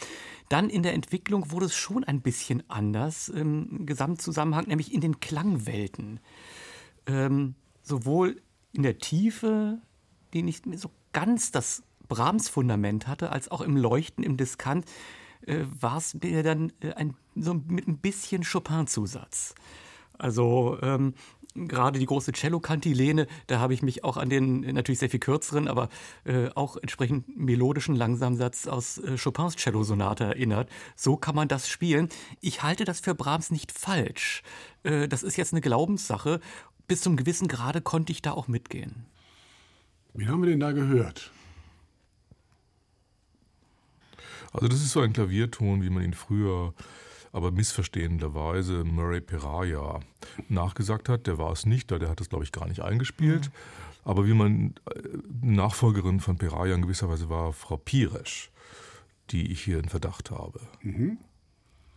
[0.48, 5.20] Dann in der Entwicklung wurde es schon ein bisschen anders im Gesamtzusammenhang, nämlich in den
[5.20, 6.20] Klangwelten
[7.06, 8.40] ähm, sowohl
[8.72, 9.78] in der Tiefe,
[10.32, 14.84] die nicht mehr so ganz das Brahms-Fundament hatte, als auch im Leuchten, im Diskant,
[15.80, 19.54] war es mir dann äh, ein, so mit ein bisschen Chopin-Zusatz.
[20.16, 21.14] Also ähm,
[21.54, 25.68] gerade die große Cello-Kantilene, da habe ich mich auch an den natürlich sehr viel kürzeren,
[25.68, 25.88] aber
[26.24, 30.68] äh, auch entsprechend melodischen Langsamsatz aus äh, Chopins Cello-Sonate erinnert.
[30.96, 32.08] So kann man das spielen.
[32.40, 34.42] Ich halte das für Brahms nicht falsch.
[34.82, 36.40] Äh, das ist jetzt eine Glaubenssache
[36.86, 39.06] bis zum gewissen Grade konnte ich da auch mitgehen.
[40.14, 41.32] Wie haben wir denn da gehört?
[44.54, 46.72] Also das ist so ein Klavierton, wie man ihn früher,
[47.32, 50.00] aber missverstehenderweise Murray Peraya
[50.48, 51.26] nachgesagt hat.
[51.26, 53.46] Der war es nicht, der hat das, glaube ich, gar nicht eingespielt.
[53.46, 53.52] Mhm.
[54.04, 55.00] Aber wie man äh,
[55.42, 58.50] Nachfolgerin von Peraya in gewisser Weise war, Frau Piresch,
[59.30, 60.60] die ich hier in Verdacht habe.
[60.82, 61.18] Mhm.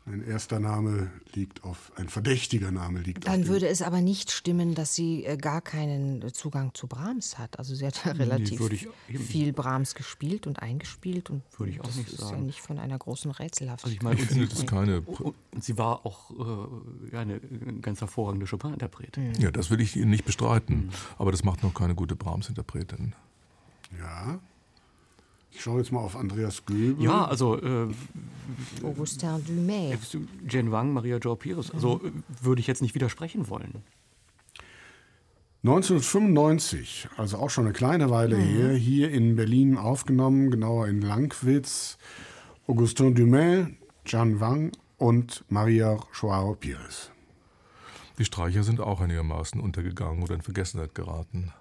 [0.09, 3.39] Ein erster Name liegt auf, ein verdächtiger Name liegt Dann auf.
[3.39, 7.59] Dann würde es aber nicht stimmen, dass sie äh, gar keinen Zugang zu Brahms hat.
[7.59, 8.57] Also sie hat ja relativ
[9.09, 12.37] nee, viel Brahms gespielt und eingespielt und würde ich auch das nicht ist sagen.
[12.37, 13.83] ja nicht von einer großen Rätselhaftigkeit.
[13.83, 15.01] Also ich, meine, ich finde, das keine.
[15.01, 16.31] Und sie war auch
[17.11, 17.41] äh, eine
[17.81, 19.31] ganz hervorragende Chopin-Interpretin.
[19.31, 19.41] Mhm.
[19.41, 20.85] Ja, das will ich Ihnen nicht bestreiten.
[20.85, 20.89] Mhm.
[21.17, 23.13] Aber das macht noch keine gute Brahms-Interpretin.
[23.99, 24.39] Ja.
[25.51, 27.03] Ich schaue jetzt mal auf Andreas Göbel.
[27.03, 27.87] Ja, also äh,
[28.83, 30.17] Augustin Dumais.
[30.47, 31.71] Jen Wang, Maria Jo Pires.
[31.71, 32.23] Also mhm.
[32.41, 33.83] würde ich jetzt nicht widersprechen wollen.
[35.63, 38.41] 1995, also auch schon eine kleine Weile mhm.
[38.41, 41.97] her, hier in Berlin aufgenommen, genauer in Langwitz.
[42.67, 43.67] Augustin Dumais,
[44.05, 47.11] Jan Wang und Maria Joao Pires.
[48.17, 51.53] Die Streicher sind auch einigermaßen untergegangen oder in Vergessenheit geraten.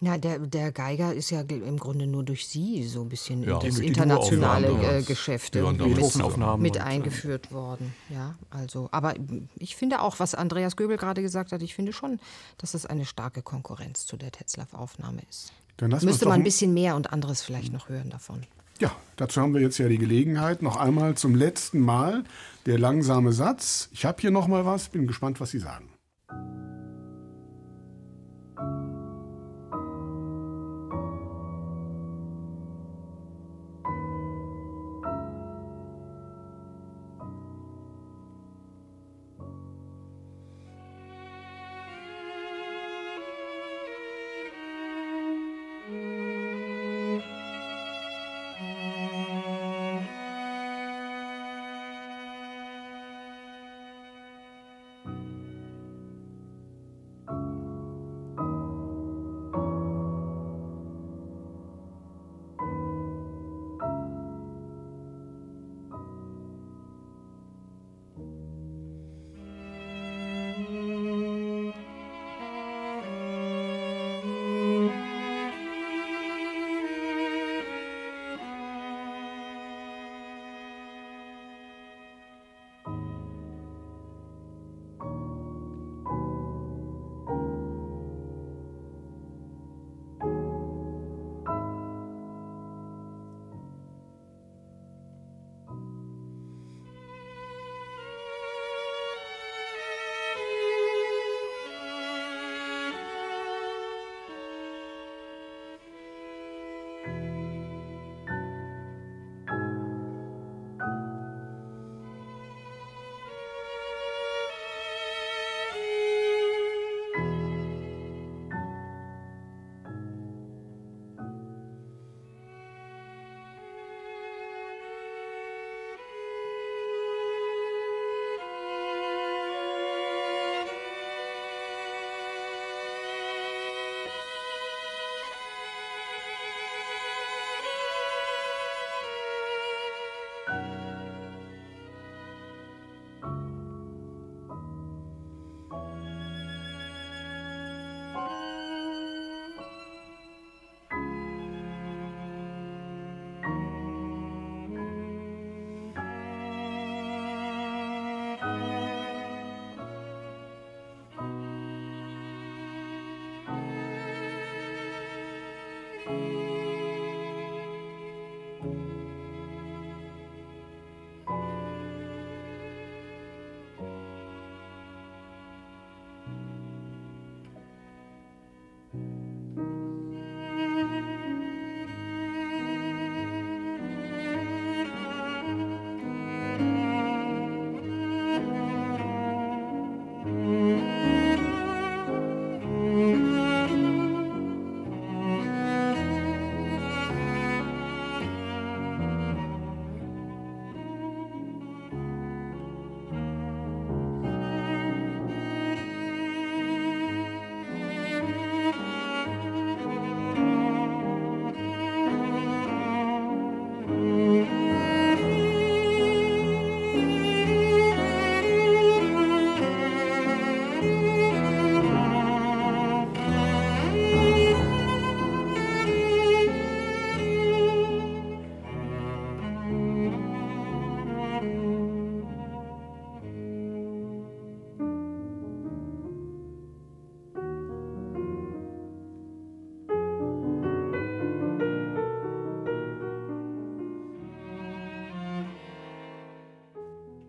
[0.00, 3.58] Ja, der, der Geiger ist ja im Grunde nur durch Sie so ein bisschen ja,
[3.58, 7.94] in das internationale äh, Geschäft mit, mit eingeführt worden.
[8.10, 9.14] Ja, also, aber
[9.56, 12.20] ich finde auch, was Andreas Göbel gerade gesagt hat, ich finde schon,
[12.58, 15.52] dass es eine starke Konkurrenz zu der Tetzlaff-Aufnahme ist.
[16.02, 18.42] Müsste man ein bisschen mehr und anderes vielleicht noch hören davon.
[18.80, 20.60] Ja, dazu haben wir jetzt ja die Gelegenheit.
[20.60, 22.24] Noch einmal zum letzten Mal
[22.66, 23.88] der langsame Satz.
[23.92, 25.88] Ich habe hier noch mal was, bin gespannt, was Sie sagen.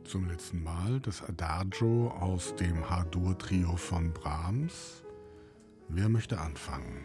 [0.07, 5.03] Zum letzten Mal das Adagio aus dem H-Dur-Trio von Brahms.
[5.89, 7.03] Wer möchte anfangen?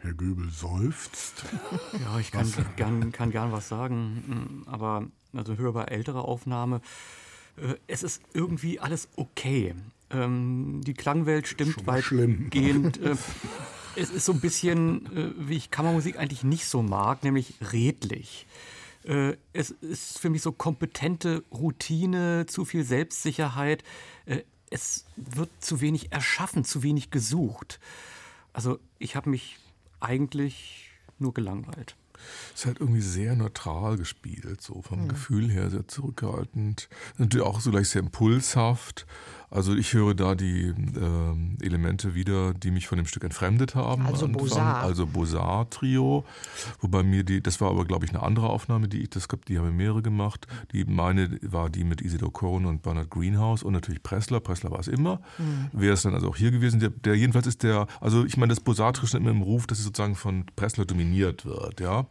[0.00, 1.44] Herr Göbel seufzt.
[2.00, 6.80] Ja, ich kann gern, kann gern was sagen, aber also hörbar ältere Aufnahme.
[7.56, 9.74] Äh, es ist irgendwie alles okay.
[10.10, 13.00] Ähm, die Klangwelt stimmt weitgehend.
[13.00, 13.16] Äh,
[13.96, 18.46] es ist so ein bisschen, äh, wie ich Kammermusik eigentlich nicht so mag, nämlich redlich.
[19.06, 23.84] Äh, es ist für mich so kompetente Routine, zu viel Selbstsicherheit.
[24.26, 27.78] Äh, es wird zu wenig erschaffen, zu wenig gesucht.
[28.52, 29.58] Also ich habe mich
[30.00, 31.96] eigentlich nur gelangweilt.
[32.54, 35.08] Es ist halt irgendwie sehr neutral gespielt, so vom mhm.
[35.08, 36.88] Gefühl her sehr zurückhaltend.
[37.18, 39.06] Natürlich auch so gleich sehr impulshaft.
[39.50, 44.06] Also ich höre da die äh, Elemente wieder, die mich von dem Stück entfremdet haben.
[44.06, 44.82] Also Bosar.
[44.82, 46.24] Also Bosar-Trio.
[46.80, 49.44] Wobei mir die, das war aber glaube ich eine andere Aufnahme, die ich, das gab,
[49.44, 50.46] die haben mehrere gemacht.
[50.72, 54.40] Die meine war die mit Isidor Cohn und Bernard Greenhouse und natürlich Pressler.
[54.40, 55.20] Pressler war es immer.
[55.38, 55.70] Mhm.
[55.72, 56.80] Wäre es dann also auch hier gewesen.
[56.80, 59.78] Der, der jedenfalls ist der, also ich meine, das Bosar-Trio ist immer im Ruf, dass
[59.78, 62.06] es sozusagen von Pressler dominiert wird, ja.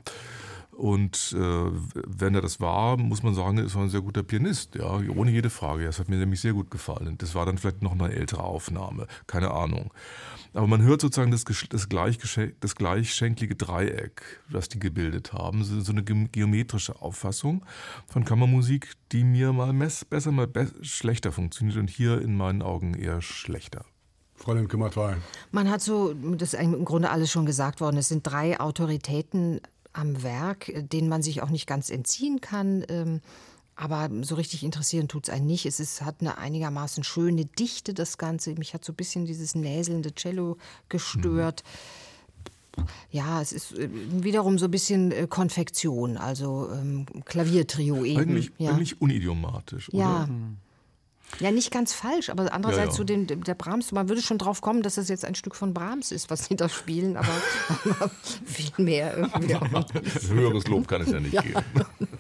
[0.76, 1.72] Und äh,
[2.06, 5.32] wenn er das war, muss man sagen, ist er ein sehr guter Pianist, ja, ohne
[5.32, 5.86] jede Frage.
[5.86, 7.18] Das hat mir nämlich sehr gut gefallen.
[7.18, 9.94] Das war dann vielleicht noch eine ältere Aufnahme, keine Ahnung.
[10.54, 11.88] Aber man hört sozusagen das, das,
[12.60, 15.64] das gleichschenklige Dreieck, das die gebildet haben.
[15.64, 17.66] So eine geometrische Auffassung
[18.08, 19.74] von Kammermusik, die mir mal
[20.10, 23.86] besser, mal be schlechter funktioniert und hier in meinen Augen eher schlechter.
[24.36, 25.22] Fräulein Kümmertwein.
[25.52, 29.62] Man hat so, das ist im Grunde alles schon gesagt worden, es sind drei Autoritäten
[29.96, 32.86] am Werk, äh, denen man sich auch nicht ganz entziehen kann.
[32.90, 33.22] Ähm,
[33.76, 35.66] aber so richtig interessieren tut es einen nicht.
[35.66, 38.54] Es ist, hat eine einigermaßen schöne Dichte, das Ganze.
[38.56, 40.58] Mich hat so ein bisschen dieses näselnde Cello
[40.88, 41.64] gestört.
[41.66, 42.84] Mhm.
[43.10, 48.20] Ja, es ist äh, wiederum so ein bisschen äh, Konfektion, also ähm, Klaviertrio eben.
[48.20, 48.72] Eigentlich, ja.
[48.72, 49.98] eigentlich unidiomatisch, oder?
[49.98, 50.28] Ja.
[50.28, 50.58] Mhm.
[51.40, 52.98] Ja, nicht ganz falsch, aber andererseits ja, ja.
[52.98, 55.74] so den, der Brahms, man würde schon drauf kommen, dass das jetzt ein Stück von
[55.74, 57.28] Brahms ist, was sie da spielen, aber,
[58.00, 58.10] aber
[58.46, 59.56] viel mehr irgendwie.
[60.30, 61.42] Höheres Lob kann es ja nicht ja.
[61.42, 61.62] geben.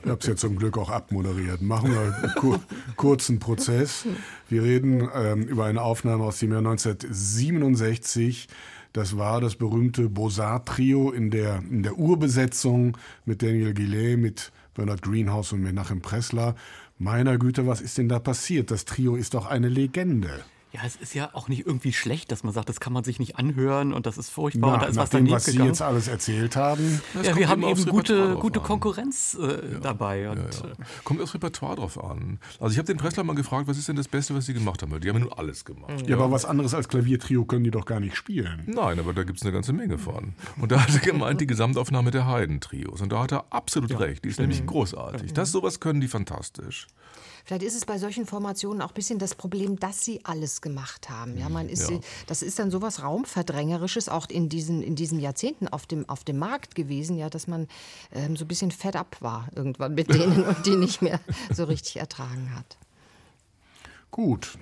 [0.04, 1.62] Ich habe es ja zum Glück auch abmoderiert.
[1.62, 2.60] Machen wir einen kur
[2.96, 4.06] kurzen Prozess.
[4.50, 8.48] Wir reden ähm, über eine Aufnahme aus dem Jahr 1967.
[8.94, 15.02] Das war das berühmte Beaux-Arts-Trio in der, in der Urbesetzung mit Daniel Gillet, mit Bernard
[15.02, 16.56] Greenhouse und Menachem Pressler.
[16.98, 18.72] Meiner Güte, was ist denn da passiert?
[18.72, 20.46] Das Trio ist doch eine Legende.
[20.76, 23.18] Ja, es ist ja auch nicht irgendwie schlecht, dass man sagt, das kann man sich
[23.18, 24.68] nicht anhören und das ist furchtbar.
[24.68, 27.02] Na, und da ist nach was dem, was Sie jetzt alles erzählt haben.
[27.24, 30.30] Ja, wir haben eben gute, gute Konkurrenz äh, ja, dabei.
[30.30, 30.72] Und, ja, ja.
[30.72, 30.76] Äh,
[31.06, 32.40] Kommt aufs Repertoire drauf an.
[32.60, 34.82] Also ich habe den Pressler mal gefragt, was ist denn das Beste, was Sie gemacht
[34.82, 35.00] haben?
[35.00, 36.06] Die haben ja nun alles gemacht.
[36.10, 38.64] Ja, aber was anderes als Klaviertrio können die doch gar nicht spielen.
[38.66, 40.34] Nein, aber da gibt es eine ganze Menge von.
[40.60, 43.00] Und da hat er gemeint, die Gesamtaufnahme der Heidentrios.
[43.00, 44.26] Und da hat er absolut recht.
[44.26, 45.32] Die ist nämlich großartig.
[45.32, 46.88] Das sowas können die fantastisch.
[47.46, 51.10] Vielleicht ist es bei solchen Formationen auch ein bisschen das Problem, dass sie alles gemacht
[51.12, 51.38] haben.
[51.38, 52.00] Ja, man ist, ja.
[52.26, 56.40] das ist dann sowas Raumverdrängerisches auch in diesen, in diesen Jahrzehnten auf dem, auf dem
[56.40, 57.68] Markt gewesen, ja, dass man
[58.12, 61.20] ähm, so ein bisschen fed up war irgendwann mit denen und die nicht mehr
[61.54, 62.78] so richtig ertragen hat.
[64.10, 64.58] Gut,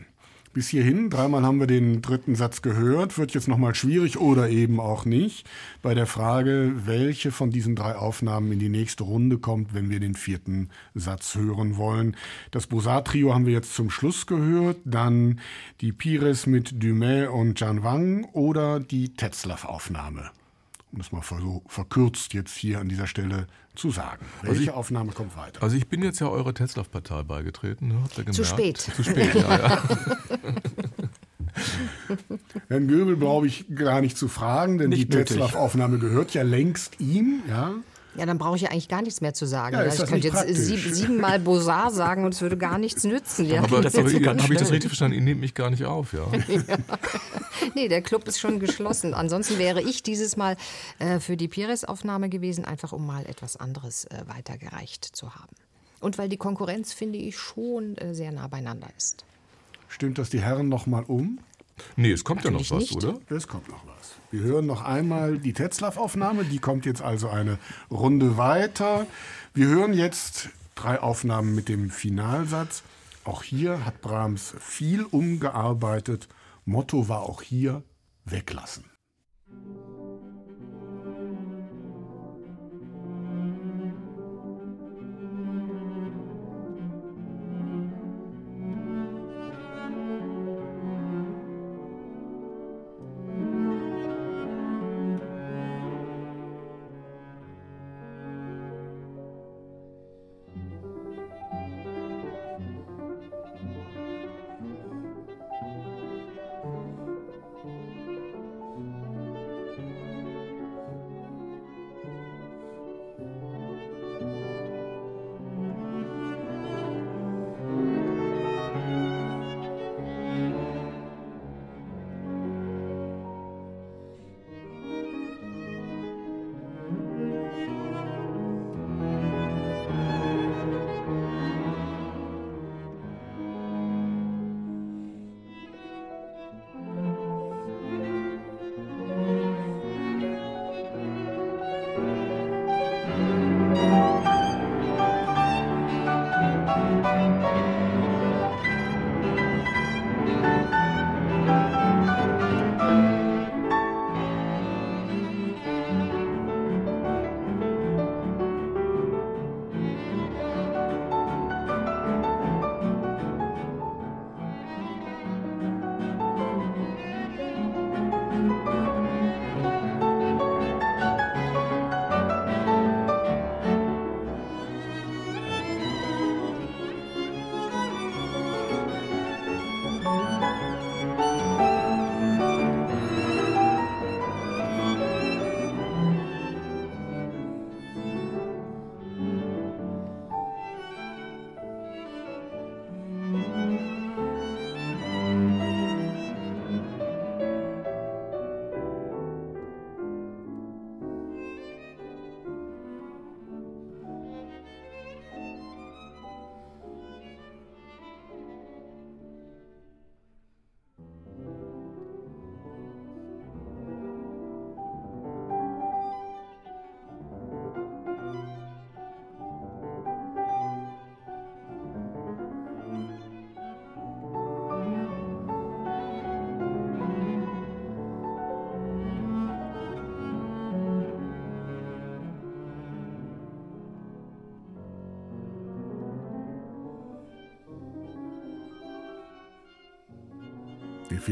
[0.53, 4.79] bis hierhin, dreimal haben wir den dritten Satz gehört, wird jetzt nochmal schwierig oder eben
[4.79, 5.49] auch nicht.
[5.81, 9.99] Bei der Frage, welche von diesen drei Aufnahmen in die nächste Runde kommt, wenn wir
[9.99, 12.15] den vierten Satz hören wollen.
[12.51, 15.39] Das Bosar-Trio haben wir jetzt zum Schluss gehört, dann
[15.81, 20.31] die Pires mit Dumais und Jan Wang oder die Tetzlaff-Aufnahme.
[20.91, 24.25] Um das mal so verkürzt jetzt hier an dieser Stelle zu sagen.
[24.41, 25.63] Also Welche also ich, Aufnahme kommt weiter?
[25.63, 27.87] Also ich bin jetzt ja eurer Tetzlaff-Partei beigetreten.
[27.89, 27.95] Ne?
[28.03, 28.77] Habt ihr Zu spät.
[28.77, 29.57] Zu spät, ja.
[29.57, 29.83] ja.
[32.67, 36.99] Herrn Göbel brauche ich gar nicht zu fragen, denn nicht die Tetzlaff-Aufnahme gehört ja längst
[36.99, 37.41] ihm.
[37.47, 37.73] Ja?
[38.15, 39.75] Ja, dann brauche ich ja eigentlich gar nichts mehr zu sagen.
[39.75, 43.45] Ja, ich könnte jetzt sieb, siebenmal Bosar sagen und es würde gar nichts nützen.
[43.45, 43.63] Ja.
[43.63, 45.15] Aber, habe ich das richtig verstanden?
[45.15, 46.25] Ihr nehmt mich gar nicht auf, ja?
[46.47, 46.77] ja.
[47.73, 49.13] Nee, der Club ist schon geschlossen.
[49.13, 50.57] Ansonsten wäre ich dieses Mal
[50.99, 55.55] äh, für die Pires-Aufnahme gewesen, einfach um mal etwas anderes äh, weitergereicht zu haben.
[55.99, 59.25] Und weil die Konkurrenz, finde ich, schon äh, sehr nah beieinander ist.
[59.87, 61.39] Stimmt das die Herren noch mal um?
[61.95, 63.03] Nee, es kommt Natürlich ja noch was, nicht.
[63.03, 63.19] oder?
[63.35, 64.15] Es kommt noch was.
[64.31, 66.43] Wir hören noch einmal die Tetzlaff-Aufnahme.
[66.45, 67.57] Die kommt jetzt also eine
[67.91, 69.05] Runde weiter.
[69.53, 72.83] Wir hören jetzt drei Aufnahmen mit dem Finalsatz.
[73.25, 76.27] Auch hier hat Brahms viel umgearbeitet.
[76.65, 77.83] Motto war auch hier
[78.25, 78.85] weglassen.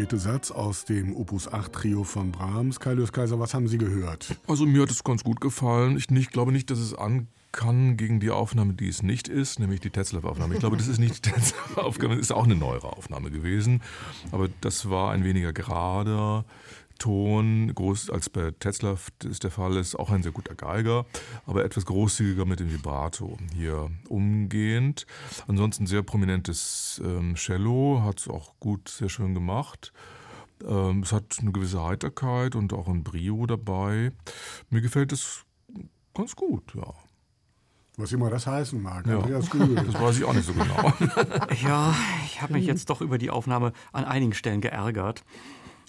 [0.01, 2.79] Vierte Satz aus dem Opus 8 Trio von Brahms.
[2.79, 4.35] Kaius Kaiser, was haben Sie gehört?
[4.47, 5.95] Also mir hat es ganz gut gefallen.
[5.95, 9.59] Ich nicht, glaube nicht, dass es an kann gegen die Aufnahme, die es nicht ist,
[9.59, 10.55] nämlich die Tetzlaff-Aufnahme.
[10.55, 13.83] Ich glaube, das ist nicht die Tetzlaff-Aufnahme, das ist auch eine neuere Aufnahme gewesen.
[14.31, 16.45] Aber das war ein weniger gerader
[16.97, 21.05] Ton, groß als bei Tetzlaff das der Fall ist, auch ein sehr guter Geiger,
[21.45, 25.05] aber etwas großzügiger mit dem Vibrato hier umgehend.
[25.47, 29.93] Ansonsten sehr prominentes ähm, Cello, hat es auch gut, sehr schön gemacht.
[30.67, 34.11] Ähm, es hat eine gewisse Heiterkeit und auch ein Brio dabei.
[34.69, 35.43] Mir gefällt es
[36.13, 36.93] ganz gut, ja.
[37.97, 39.05] Was immer das heißen mag.
[39.05, 39.19] Ja.
[39.19, 40.93] Andreas Das weiß ich auch nicht so genau.
[41.61, 41.93] Ja,
[42.25, 45.23] ich habe mich jetzt doch über die Aufnahme an einigen Stellen geärgert.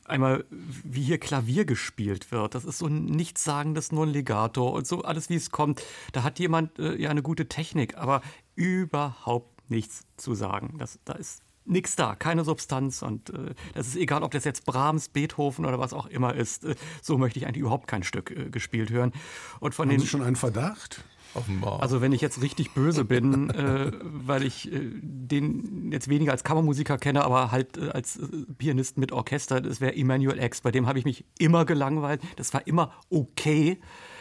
[0.05, 2.55] Einmal, wie hier Klavier gespielt wird.
[2.55, 5.83] Das ist so ein nichtssagendes Non-Legato und so alles, wie es kommt.
[6.12, 8.20] Da hat jemand äh, ja eine gute Technik, aber
[8.55, 10.77] überhaupt nichts zu sagen.
[10.79, 14.65] Das, da ist nichts da, keine Substanz und äh, das ist egal, ob das jetzt
[14.65, 16.65] Brahms, Beethoven oder was auch immer ist.
[16.65, 19.12] Äh, so möchte ich eigentlich überhaupt kein Stück äh, gespielt hören.
[19.61, 21.05] Und von Haben den Sie schon einen Verdacht?
[21.34, 21.82] Offenbar.
[21.82, 26.44] also wenn ich jetzt richtig böse bin, äh, weil ich äh, den jetzt weniger als
[26.44, 28.26] Kammermusiker kenne, aber halt äh, als äh,
[28.59, 30.60] Pianist mit Orchester, das wäre Emmanuel X.
[30.60, 32.20] Bei dem habe ich mich immer gelangweilt.
[32.36, 33.78] Das war immer okay,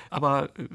[0.09, 0.67] aber äh,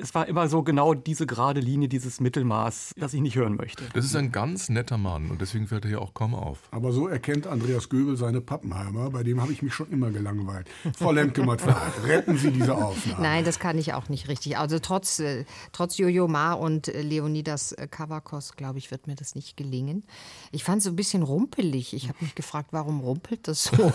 [0.00, 3.84] es war immer so genau diese gerade Linie, dieses Mittelmaß, das ich nicht hören möchte.
[3.94, 6.68] das ist ein ganz netter Mann und deswegen fällt er hier auch kaum auf.
[6.70, 9.10] Aber so erkennt Andreas Göbel seine Pappenheimer.
[9.10, 10.66] Bei dem habe ich mich schon immer gelangweilt.
[10.96, 11.62] Frau Lemke-Matt,
[12.06, 13.22] retten Sie diese Aufnahme.
[13.22, 14.58] Nein, das kann ich auch nicht richtig.
[14.58, 19.14] Also trotz, äh, trotz Jojo Ma und äh, Leonidas äh, Kavakos, glaube ich, wird mir
[19.16, 20.04] das nicht gelingen.
[20.52, 21.94] Ich fand es so ein bisschen rumpelig.
[21.94, 23.92] Ich habe mich gefragt, warum rumpelt das so?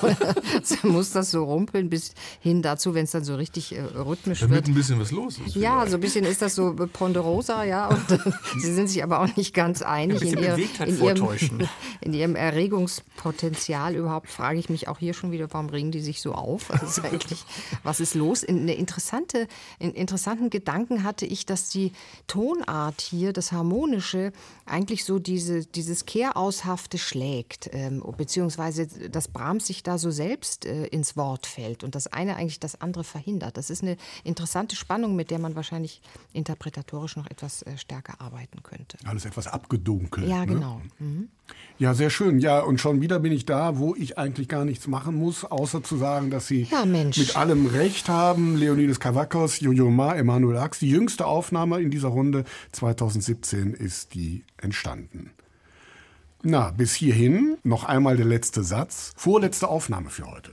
[0.84, 4.56] Muss das so rumpeln bis hin dazu, wenn es dann so richtig äh, rhythmisch Damit
[4.56, 4.68] wird?
[4.68, 5.56] ein bisschen was los ist.
[5.56, 7.88] Ja, so ein bisschen ist das so ponderosa, ja.
[7.88, 8.06] Und
[8.60, 11.28] sie sind sich aber auch nicht ganz einig in, ihr, Bewegtheit in, ihrem,
[12.02, 13.96] in ihrem Erregungspotenzial.
[13.96, 16.70] Überhaupt frage ich mich auch hier schon wieder, warum regen die sich so auf?
[16.76, 17.44] Was ist eigentlich,
[17.84, 18.44] was ist los?
[18.44, 19.48] In, eine interessante,
[19.80, 21.92] in interessanten Gedanken hatte ich, dass die
[22.28, 24.32] Tonart hier, das Harmonische,
[24.66, 30.88] eigentlich so diese, dieses Kehraushafte schlägt, ähm, beziehungsweise dass Brahms sich da so selbst äh,
[30.88, 33.58] ins Wort fällt und das eine eigentlich das andere verhindert.
[33.58, 35.75] Das ist eine interessante Spannung, mit der man wahrscheinlich
[36.34, 38.98] interpretatorisch noch etwas äh, stärker arbeiten könnte.
[39.06, 40.28] Alles etwas abgedunkelt.
[40.28, 40.54] Ja, ne?
[40.54, 40.82] genau.
[41.00, 41.30] Mhm.
[41.78, 42.40] Ja, sehr schön.
[42.40, 45.84] Ja, und schon wieder bin ich da, wo ich eigentlich gar nichts machen muss, außer
[45.84, 48.56] zu sagen, dass Sie Ja, mit allem Recht haben.
[48.56, 50.80] Leonidas Kavakos, Jojo Ma, Emanuel Ax.
[50.80, 55.32] Die jüngste Aufnahme in dieser Runde 2017 ist die entstanden.
[56.44, 59.14] Na, bis hierhin noch einmal der letzte Satz.
[59.16, 60.52] Vorletzte Aufnahme für heute.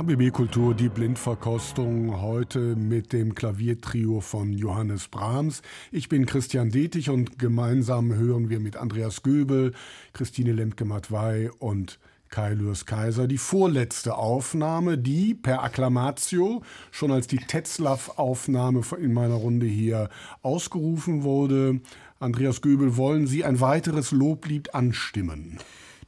[0.00, 5.60] RBB Kultur, die Blindverkostung, heute mit dem Klaviertrio von Johannes Brahms.
[5.92, 9.74] Ich bin Christian Detig und gemeinsam hören wir mit Andreas Göbel,
[10.14, 11.98] Christine Lemke-Matwei und
[12.30, 19.34] Kai Lürs Kaiser die vorletzte Aufnahme, die per Akklamatio schon als die Tetzlaff-Aufnahme in meiner
[19.34, 20.08] Runde hier
[20.40, 21.82] ausgerufen wurde.
[22.18, 25.58] Andreas Göbel, wollen Sie ein weiteres Loblied anstimmen?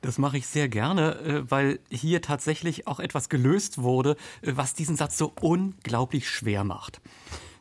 [0.03, 4.74] Das mache ich sehr gerne, äh, weil hier tatsächlich auch etwas gelöst wurde, äh, was
[4.74, 7.01] diesen Satz so unglaublich schwer macht.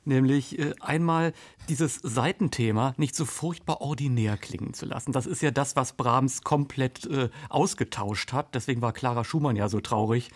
[0.03, 1.33] Nämlich äh, einmal
[1.69, 5.11] dieses Seitenthema nicht so furchtbar ordinär klingen zu lassen.
[5.11, 7.09] Das ist ja das, was Brahms komplett
[7.49, 8.55] ausgetauscht hat.
[8.55, 10.31] Deswegen war Clara Schumann ja so traurig,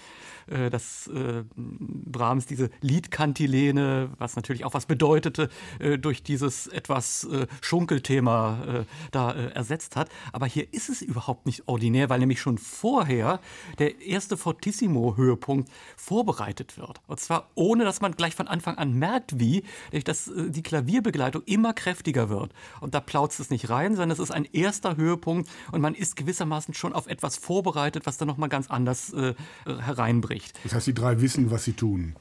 [0.47, 5.49] äh, dass äh, Brahms diese Liedkantilene, was natürlich auch was bedeutete,
[5.80, 10.10] äh, durch dieses etwas äh, Schunkelthema äh, da äh, ersetzt hat.
[10.34, 13.39] Aber hier ist es überhaupt nicht ordinär, weil nämlich schon vorher
[13.80, 17.02] der erste Fortissimo-Höhepunkt vorbereitet wird.
[17.07, 19.64] Und zwar ohne, dass man gleich von Anfang an merkt, wie,
[20.03, 21.14] dass die Klavierbegleitung
[21.45, 22.53] immer kräftiger wird.
[22.81, 26.15] Und da plautzt es nicht rein, sondern es ist ein erster Höhepunkt und man ist
[26.15, 29.13] gewissermaßen schon auf etwas vorbereitet, was dann nochmal ganz anders
[29.65, 30.59] hereinbringt spricht.
[30.63, 32.15] Das heißt, die drei wissen, was sie tun.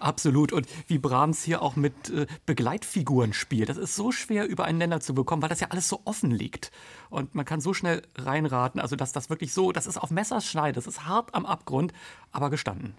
[0.00, 0.52] Absolut.
[0.52, 5.14] Und wie Brahms hier auch mit äh, Begleitfiguren spielt, das ist so schwer übereinander zu
[5.14, 6.72] bekommen, weil das ja alles so offen liegt.
[7.10, 10.72] Und man kann so schnell reinraten, also dass das wirklich so, das ist auf Messerschneide,
[10.72, 11.92] das ist hart am Abgrund,
[12.32, 12.94] aber gestanden.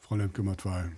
[0.00, 0.90] Frau Lemke-Matwei.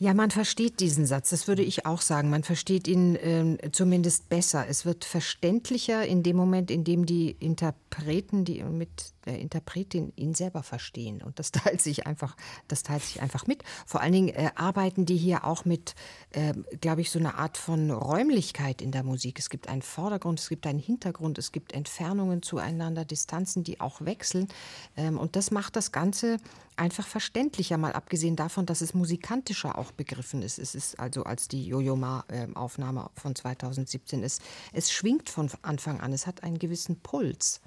[0.00, 2.28] Ja, man versteht diesen Satz, das würde ich auch sagen.
[2.28, 4.66] Man versteht ihn äh, zumindest besser.
[4.68, 10.34] Es wird verständlicher in dem Moment, in dem die Interpreten, die mit der Interpretin ihn
[10.34, 11.22] selber verstehen.
[11.22, 12.36] Und das teilt sich einfach,
[12.68, 13.62] das teilt sich einfach mit.
[13.86, 15.94] Vor allen Dingen äh, arbeiten die hier auch mit,
[16.30, 19.38] äh, glaube ich, so einer Art von Räumlichkeit in der Musik.
[19.38, 24.00] Es gibt einen Vordergrund, es gibt einen Hintergrund, es gibt Entfernungen zueinander, Distanzen, die auch
[24.00, 24.48] wechseln.
[24.96, 26.38] Ähm, und das macht das Ganze
[26.76, 30.58] einfach verständlicher, mal abgesehen davon, dass es musikantischer auch begriffen ist.
[30.58, 34.42] Es ist also als die Jojo Ma-Aufnahme ähm, von 2017 ist.
[34.72, 37.60] Es schwingt von Anfang an, es hat einen gewissen Puls.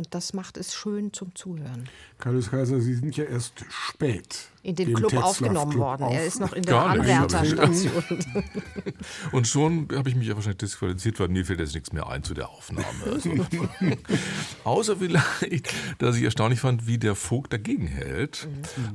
[0.00, 1.86] Und das macht es schön zum Zuhören.
[2.16, 6.02] Carlos Kaiser, Sie sind ja erst spät in den Club aufgenommen Club worden.
[6.04, 6.14] Auf.
[6.14, 7.92] Er ist noch in der Anwärterstation.
[9.32, 12.22] Und schon habe ich mich ja wahrscheinlich disqualifiziert, weil mir fällt jetzt nichts mehr ein
[12.22, 12.86] zu der Aufnahme.
[13.06, 13.30] Also,
[14.64, 18.48] außer vielleicht, dass ich erstaunlich fand, wie der Vogt dagegen hält,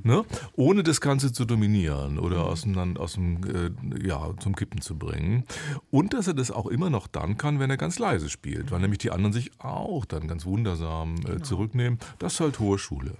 [0.03, 0.11] mhm.
[0.11, 0.25] ne?
[0.53, 2.43] ohne das Ganze zu dominieren oder mhm.
[2.43, 5.45] aus dem, aus dem äh, ja, zum Kippen zu bringen.
[5.89, 8.81] Und dass er das auch immer noch dann kann, wenn er ganz leise spielt, weil
[8.81, 11.39] nämlich die anderen sich auch dann ganz wundersam äh, genau.
[11.39, 11.99] zurücknehmen.
[12.19, 13.17] Das ist halt hohe Schule.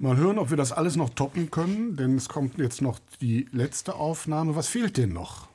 [0.00, 3.46] Mal hören, ob wir das alles noch toppen können, denn es kommt jetzt noch die
[3.52, 4.56] letzte Aufnahme.
[4.56, 5.48] Was fehlt denn noch?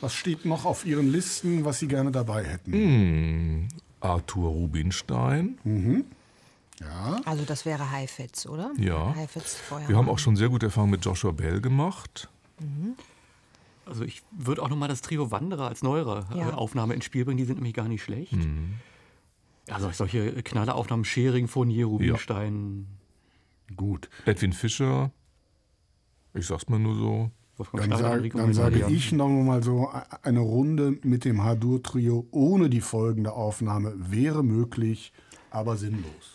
[0.00, 2.72] Was steht noch auf Ihren Listen, was Sie gerne dabei hätten?
[2.72, 3.68] Hm,
[4.00, 5.56] Arthur Rubinstein.
[5.62, 6.04] Mhm.
[6.80, 7.20] Ja.
[7.24, 8.72] Also das wäre Heifetz, oder?
[8.76, 9.14] Ja.
[9.14, 12.28] Heifetz wir haben auch schon sehr gute Erfahrungen mit Joshua Bell gemacht.
[12.58, 12.96] Mhm.
[13.86, 16.54] Also ich würde auch noch mal das Trio Wanderer als neuere äh, ja.
[16.54, 17.38] Aufnahme ins Spiel bringen.
[17.38, 18.32] Die sind nämlich gar nicht schlecht.
[18.32, 18.74] Mhm.
[19.68, 22.88] Also solche Knalleraufnahmen, Schering, Fournier, Rubinstein.
[22.88, 23.03] Ja.
[23.76, 24.08] Gut.
[24.24, 25.10] Edwin Fischer,
[26.34, 27.30] ich sag's mal nur so.
[27.72, 29.88] Dann, sag, dann sage ich noch mal so,
[30.22, 35.12] eine Runde mit dem Hadur-Trio ohne die folgende Aufnahme wäre möglich,
[35.50, 36.33] aber sinnlos.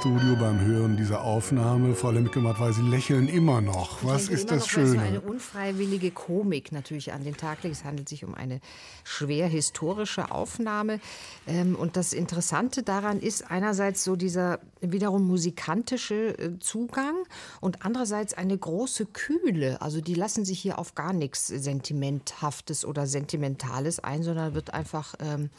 [0.00, 1.94] Studio beim Hören dieser Aufnahme.
[1.94, 4.02] Frau Lemke-Matt, weil Sie lächeln immer noch.
[4.02, 4.92] Was ist das noch, Schöne?
[4.92, 7.76] So eine unfreiwillige Komik natürlich an den Tag legt.
[7.76, 8.62] Es handelt sich um eine
[9.04, 11.00] schwer historische Aufnahme.
[11.46, 17.16] Ähm, und das Interessante daran ist einerseits so dieser wiederum musikantische äh, Zugang
[17.60, 19.82] und andererseits eine große Kühle.
[19.82, 25.14] Also die lassen sich hier auf gar nichts Sentimenthaftes oder Sentimentales ein, sondern wird einfach
[25.18, 25.50] ähm,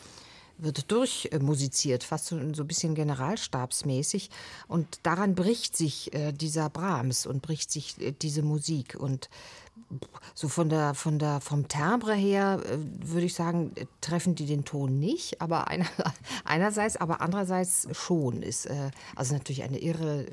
[0.62, 4.30] wird durchmusiziert, fast so, ein bisschen generalstabsmäßig.
[4.68, 8.96] Und daran bricht sich äh, dieser Brahms und bricht sich äh, diese Musik.
[8.98, 9.30] Und
[10.36, 12.78] so von der, von der, vom Timbre her äh,
[13.08, 15.88] würde ich sagen, treffen die den Ton nicht, aber einer,
[16.46, 18.44] einerseits, aber andererseits schon.
[18.44, 18.70] Ist
[19.16, 20.26] also natürlich eine irre,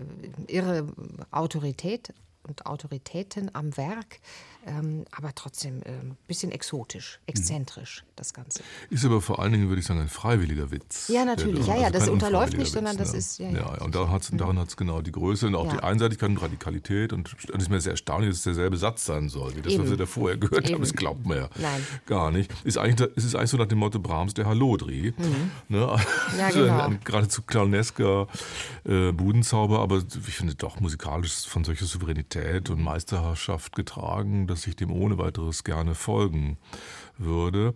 [0.46, 0.86] irre
[1.30, 2.12] Autorität
[2.48, 4.20] und Autoritäten am Werk,
[4.68, 8.62] ähm, aber trotzdem ein ähm, bisschen exotisch, exzentrisch, das Ganze.
[8.90, 11.08] Ist aber vor allen Dingen, würde ich sagen, ein freiwilliger Witz.
[11.08, 11.66] Ja, natürlich.
[11.66, 13.18] Ja, ja, Also das unterläuft nicht, sondern Witz, das ne?
[13.18, 13.84] ist- ja, Ja, ja.
[13.84, 15.72] und daran hat es daran hat's genau die Größe und auch Ja.
[15.76, 17.12] die Einseitigkeit und Radikalität.
[17.12, 19.80] Und es ist mir sehr erstaunlich, dass es derselbe Satz sein soll, wie das, was
[19.80, 19.90] Eben.
[19.90, 20.72] wir da vorher gehört haben.
[20.74, 20.80] Eben.
[20.82, 21.86] Das glaubt man ja Nein.
[22.06, 22.50] gar nicht.
[22.64, 25.14] Ist eigentlich, es ist eigentlich so nach dem Motto Brahms, der Hallodri.
[25.18, 25.26] Ne?
[25.68, 25.76] Mhm.
[25.76, 25.96] Ja,
[26.44, 26.74] Also genau.
[26.80, 28.26] ein, ein geradezu clownesker
[28.84, 34.76] äh, Budenzauber, aber ich finde doch musikalisch von solcher Souveränität und Meisterherrschaft getragen, dass ich
[34.76, 36.58] dem ohne weiteres gerne folgen
[37.16, 37.74] würde.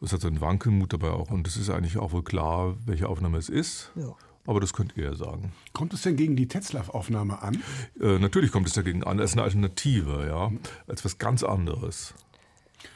[0.00, 3.08] Es hat so einen Wankelmut dabei auch und es ist eigentlich auch wohl klar, welche
[3.08, 3.92] Aufnahme es ist.
[3.94, 4.14] Ja.
[4.46, 5.52] Aber das könnt ihr sagen.
[5.72, 7.62] Kommt es denn gegen die Tetzlaff-Aufnahme an?
[8.00, 10.50] Äh, natürlich kommt es dagegen an, als eine Alternative, ja,
[10.88, 12.14] als was ganz anderes.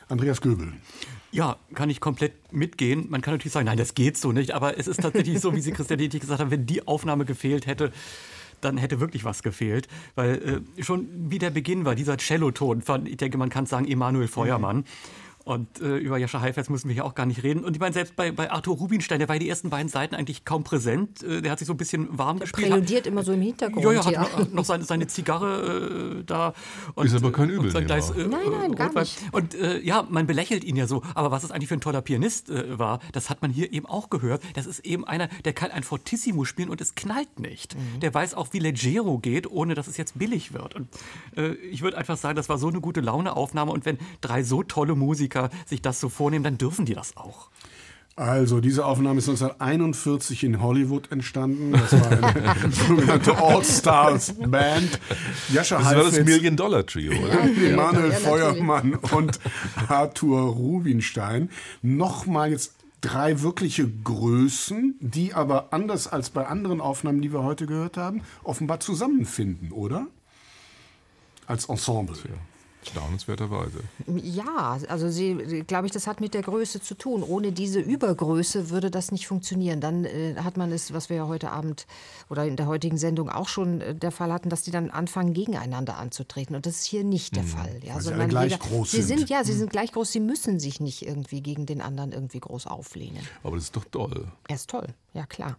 [0.09, 0.73] Andreas Göbel.
[1.31, 3.07] Ja, kann ich komplett mitgehen.
[3.11, 4.53] Man kann natürlich sagen, nein, das geht so nicht.
[4.53, 7.66] Aber es ist tatsächlich so, wie Sie Christian Dietrich gesagt haben, wenn die Aufnahme gefehlt
[7.66, 7.93] hätte,
[8.61, 9.89] dann hätte wirklich was gefehlt.
[10.15, 13.87] Weil äh, schon wie der Beginn war, dieser Celloton, von, ich denke, man kann sagen,
[13.87, 14.85] Emanuel Feuermann.
[15.47, 17.64] Und äh, über Jascha Heifetz müssen wir hier auch gar nicht reden.
[17.64, 20.44] Und ich meine, selbst bei, bei Arthur Rubinstein, der war die ersten beiden Seiten eigentlich
[20.44, 21.23] kaum präsent.
[21.23, 22.68] Äh, der hat sich so ein bisschen warm gespielt.
[22.68, 23.85] Präludiert immer so im Hintergrund.
[23.85, 24.23] Ja, ja, hat ja.
[24.23, 26.52] noch, noch seine, seine Zigarre äh, da.
[26.97, 27.86] Und, Ist aber kein äh, und sein.
[27.86, 29.05] Gleis, äh, Nein, nein, gar Rotwein.
[29.05, 29.20] nicht.
[29.31, 31.05] Und äh, ja, man belächelt ihn ja so.
[31.14, 33.86] Aber was es eigentlich für ein toller Pianist äh, war, das hat man hier eben
[33.86, 34.43] auch gehört.
[34.55, 37.77] Das ist eben einer, der kann ein Fortissimo spielen und es knallt nicht.
[37.77, 38.01] Mhm.
[38.01, 40.74] Der weiß auch, wie leggero geht, ohne dass es jetzt billig wird.
[40.74, 40.89] Und
[41.36, 43.70] äh, ich würde einfach sagen, das war so eine gute Laune-Aufnahme.
[43.70, 45.36] Und wenn drei so tolle Musiker
[45.67, 47.51] sich das so vornehmen, dann dürfen die das auch.
[48.19, 51.73] Also, diese Aufnahme ist 1941 in Hollywood entstanden.
[51.73, 54.99] Das war eine sogenannte All-Stars-Band.
[55.53, 57.41] Jascha Das war das Heifetz, Million-Dollar-Trio, oder?
[57.43, 58.17] Emanuel Ja.
[58.17, 59.39] Feuermann und
[59.89, 61.51] Arthur Rubinstein.
[61.83, 62.73] Nochmal jetzt
[63.03, 68.23] drei wirkliche Größen, die aber anders als bei anderen Aufnahmen, die wir heute gehört haben,
[68.43, 70.07] offenbar zusammenfinden, oder?
[71.47, 72.17] Als Ensemble.
[72.91, 73.81] Staunenswerterweise.
[74.23, 77.23] Ja, also sie, glaube ich, das hat mit der Größe zu tun.
[77.23, 79.81] Ohne diese Übergröße würde das nicht funktionieren.
[79.81, 81.87] Dann äh, hat man es, was wir ja heute Abend
[82.31, 85.35] oder in der heutigen Sendung auch schon äh, der Fall hatten, dass die dann anfangen,
[85.35, 86.55] gegeneinander anzutreten.
[86.57, 87.81] Und das ist hier nicht der Fall.
[87.83, 87.97] Ja, Mhm.
[87.97, 89.19] weil sie alle gleich jeder- groß sie sind.
[89.19, 89.31] sind.
[89.31, 90.13] Ja, sie sind gleich groß.
[90.13, 93.27] Sie müssen sich nicht irgendwie gegen den anderen irgendwie groß auflehnen.
[93.43, 94.27] Aber das ist doch toll.
[94.49, 95.57] Er ist toll, ja klar.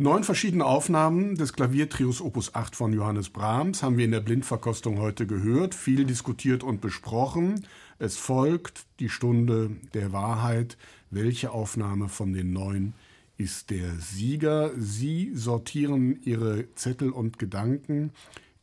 [0.00, 5.00] Neun verschiedene Aufnahmen des Klaviertrios Opus 8 von Johannes Brahms haben wir in der Blindverkostung
[5.00, 7.66] heute gehört, viel diskutiert und besprochen.
[7.98, 10.78] Es folgt die Stunde der Wahrheit.
[11.10, 12.94] Welche Aufnahme von den neun
[13.38, 14.70] ist der Sieger?
[14.78, 18.12] Sie sortieren Ihre Zettel und Gedanken.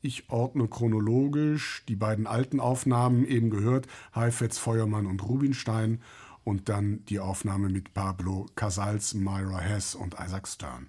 [0.01, 5.99] Ich ordne chronologisch die beiden alten Aufnahmen, eben gehört, Heifetz, Feuermann und Rubinstein
[6.45, 10.87] und dann die Aufnahme mit Pablo Casals, Myra Hess und Isaac Stern.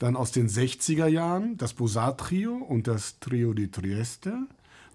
[0.00, 4.46] Dann aus den 60er Jahren das Bosat-Trio und das Trio di Trieste.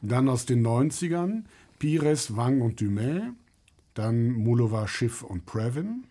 [0.02, 1.44] Dann aus den 90ern
[1.77, 3.22] Pires, Wang und Dumais.
[3.94, 6.06] Dann Mulova, Schiff und Previn.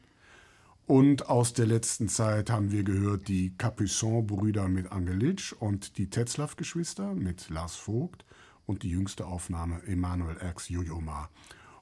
[0.87, 7.15] Und aus der letzten Zeit haben wir gehört die Capuçon-Brüder mit Angelitsch und die Tetzlaff-Geschwister
[7.15, 8.25] mit Lars Vogt
[8.65, 11.31] und die jüngste Aufnahme Emanuel X, Jojoma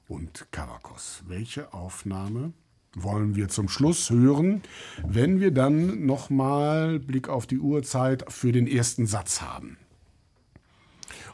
[0.07, 1.21] und Kavakos.
[1.27, 2.53] Welche Aufnahme
[2.95, 4.61] wollen wir zum Schluss hören,
[5.05, 9.77] wenn wir dann nochmal Blick auf die Uhrzeit für den ersten Satz haben?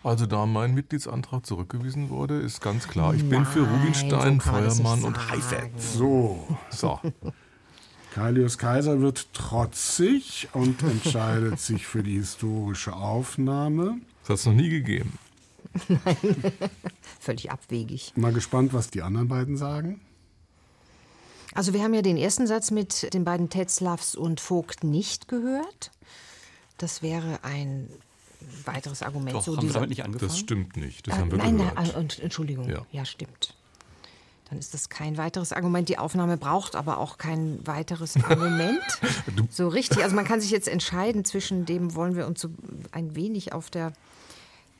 [0.03, 4.49] Also da mein Mitgliedsantrag zurückgewiesen wurde, ist ganz klar, ich bin für Nein, Rubinstein, so
[4.49, 5.29] Feuermann und.
[5.29, 5.93] Heifetz.
[5.93, 6.99] So, So,
[8.13, 13.97] Kailius Kaiser wird trotzig und entscheidet sich für die historische Aufnahme.
[14.21, 15.17] das hat es noch nie gegeben.
[17.19, 18.13] Völlig abwegig.
[18.15, 19.99] Mal gespannt, was die anderen beiden sagen.
[21.59, 25.91] Also wir haben ja den ersten Satz mit den beiden Tetzlaffs und Vogt nicht gehört.
[26.77, 27.89] Das wäre ein
[28.63, 29.35] weiteres Argument.
[29.35, 30.29] Doch, so haben wir damit nicht angefangen?
[30.29, 31.75] Das stimmt nicht, das Äh, haben wir nein, gehört.
[31.75, 32.69] nein, ah, und- Entschuldigung.
[32.69, 32.85] Ja.
[32.93, 33.03] Ja.
[33.03, 33.55] stimmt.
[34.49, 35.89] dann ist das kein weiteres Argument.
[35.89, 38.79] Die Aufnahme braucht aber auch kein weiteres Argument.
[39.51, 40.01] so richtig.
[40.01, 42.47] Also man kann sich jetzt entscheiden zwischen dem, wollen wir uns so
[42.93, 43.91] ein wenig auf der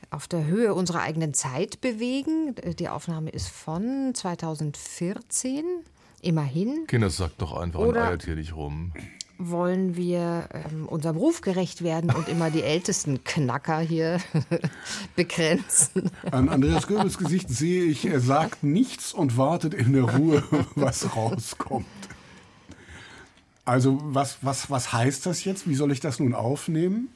[0.08, 2.54] auf der Höhe unserer eigenen Zeit bewegen.
[2.78, 5.64] Die Aufnahme ist von 2014,
[6.22, 6.86] immerhin.
[6.86, 8.92] Kinder, sag doch einfach Oder- und eiert hier nicht rum.
[9.38, 14.18] Wollen wir ähm, unserem Ruf gerecht werden und immer die ältesten Knacker hier
[15.16, 16.10] begrenzen?
[16.30, 20.42] An Andreas Goebbels Gesicht sehe ich, er sagt nichts und wartet in der Ruhe,
[20.74, 21.86] was rauskommt.
[23.64, 25.68] Also, was, was, was heißt das jetzt?
[25.68, 27.08] Wie soll ich das nun aufnehmen?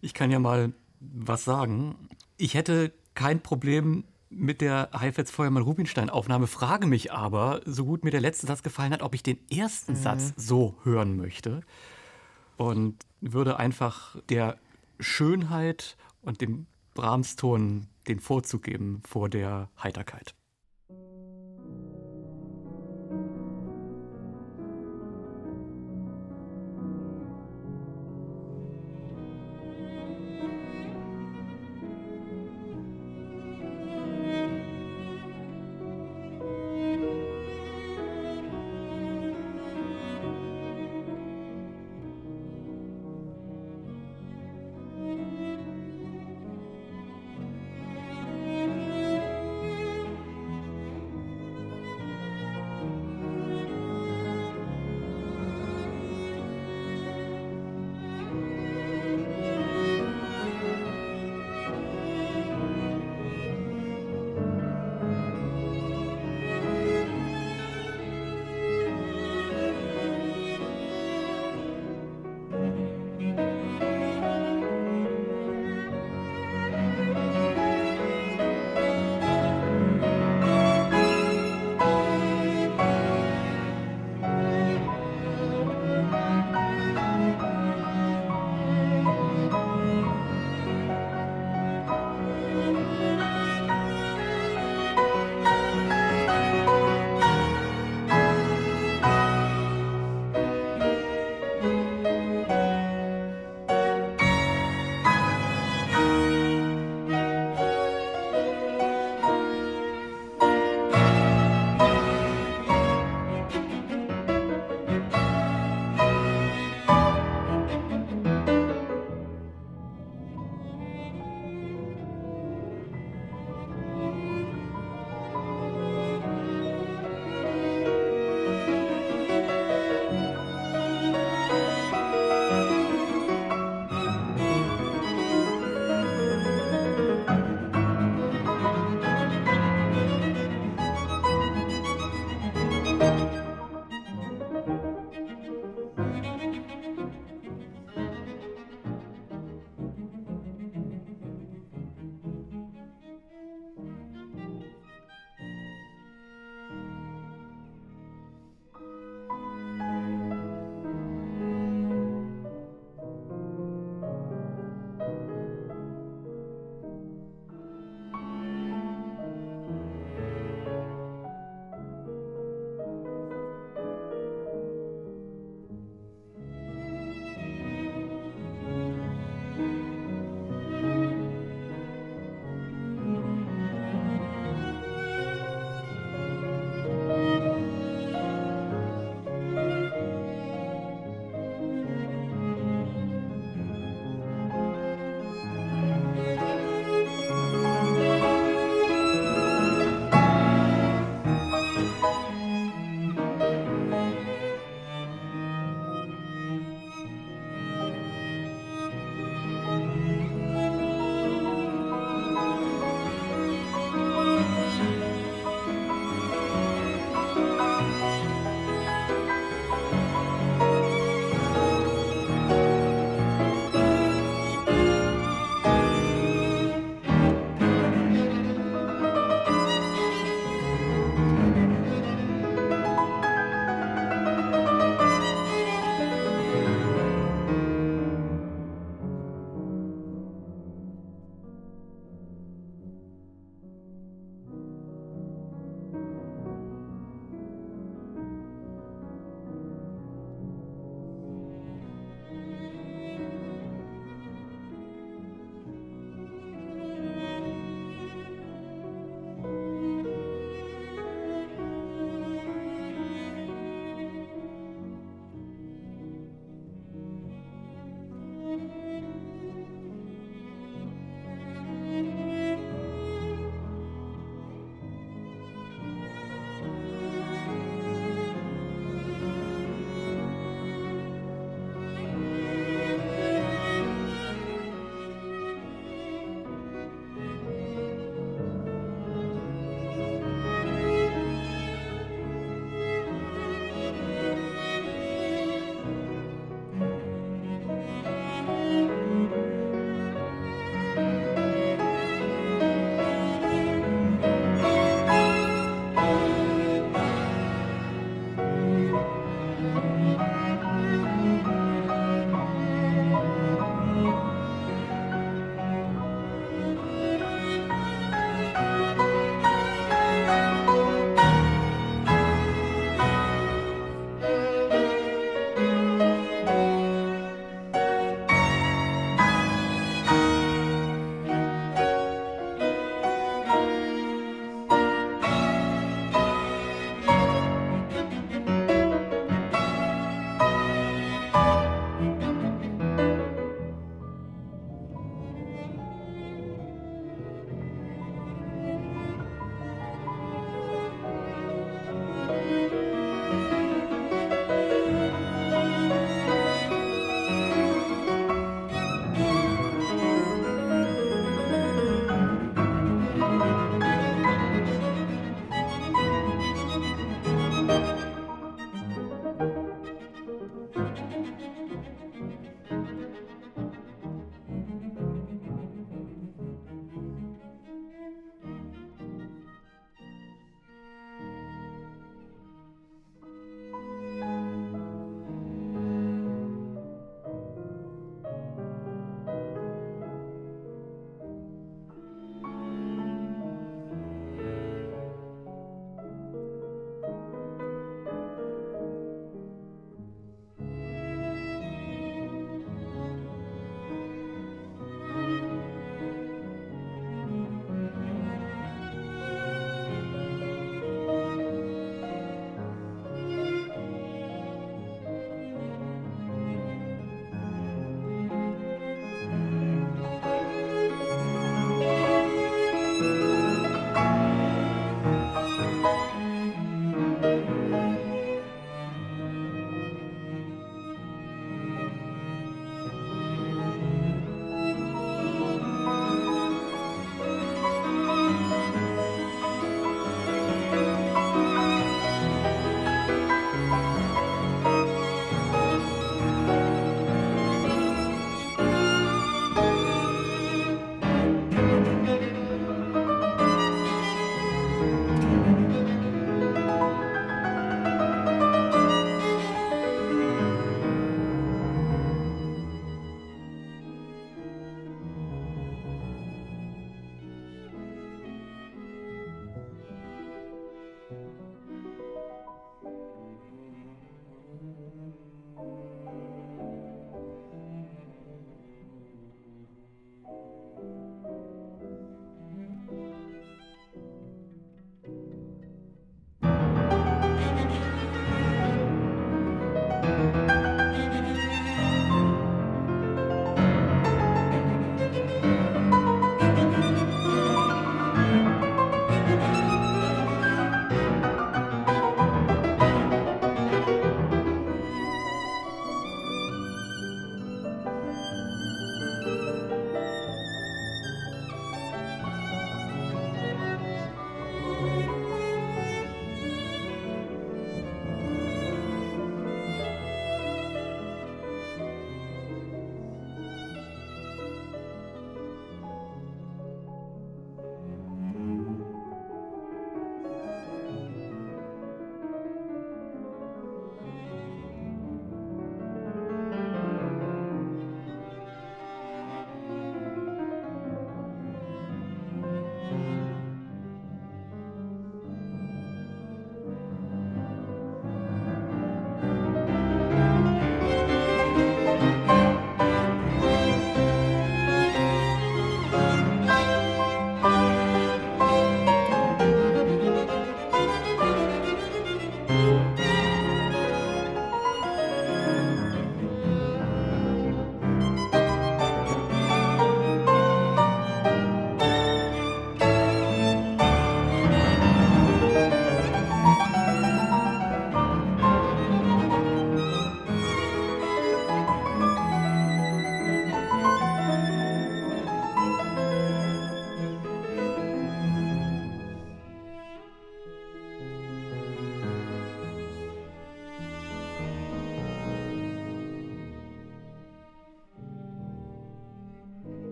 [0.00, 1.94] Ich kann ja mal was sagen.
[2.38, 8.04] Ich hätte kein Problem mit der Heifetz Feuermann Rubinstein Aufnahme, frage mich aber, so gut
[8.04, 11.60] mir der letzte Satz gefallen hat, ob ich den ersten Satz so hören möchte
[12.56, 14.58] und würde einfach der
[14.98, 20.34] Schönheit und dem Brahms-Ton den Vorzug geben vor der Heiterkeit.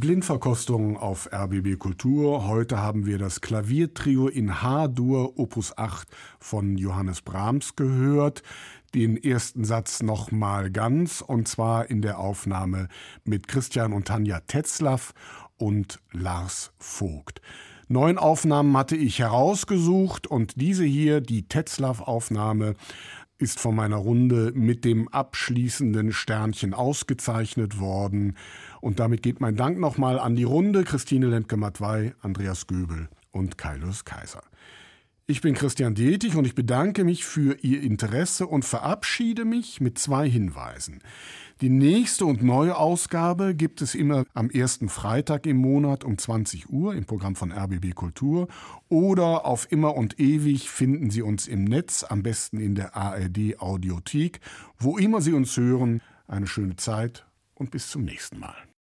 [0.00, 2.46] Blindverkostung auf RBB Kultur.
[2.46, 6.08] Heute haben wir das Klaviertrio in H-Dur Opus 8
[6.38, 8.42] von Johannes Brahms gehört.
[8.94, 12.88] Den ersten Satz nochmal ganz und zwar in der Aufnahme
[13.24, 15.14] mit Christian und Tanja Tetzlaff
[15.56, 17.40] und Lars Vogt.
[17.88, 22.74] Neun Aufnahmen hatte ich herausgesucht und diese hier, die Tetzlaff-Aufnahme,
[23.38, 28.36] ist von meiner Runde mit dem abschließenden Sternchen ausgezeichnet worden.
[28.80, 34.04] Und damit geht mein Dank nochmal an die Runde Christine Lendke-Matwei, Andreas Göbel und Kailus
[34.04, 34.42] Kaiser.
[35.30, 39.98] Ich bin Christian Detig und ich bedanke mich für Ihr Interesse und verabschiede mich mit
[39.98, 41.02] zwei Hinweisen.
[41.60, 46.70] Die nächste und neue Ausgabe gibt es immer am ersten Freitag im Monat um 20
[46.70, 48.48] Uhr im Programm von RBB Kultur
[48.88, 53.60] oder auf immer und ewig finden Sie uns im Netz, am besten in der ARD
[53.60, 54.40] Audiothek.
[54.78, 58.68] Wo immer Sie uns hören, eine schöne Zeit und bis zum nächsten Mal.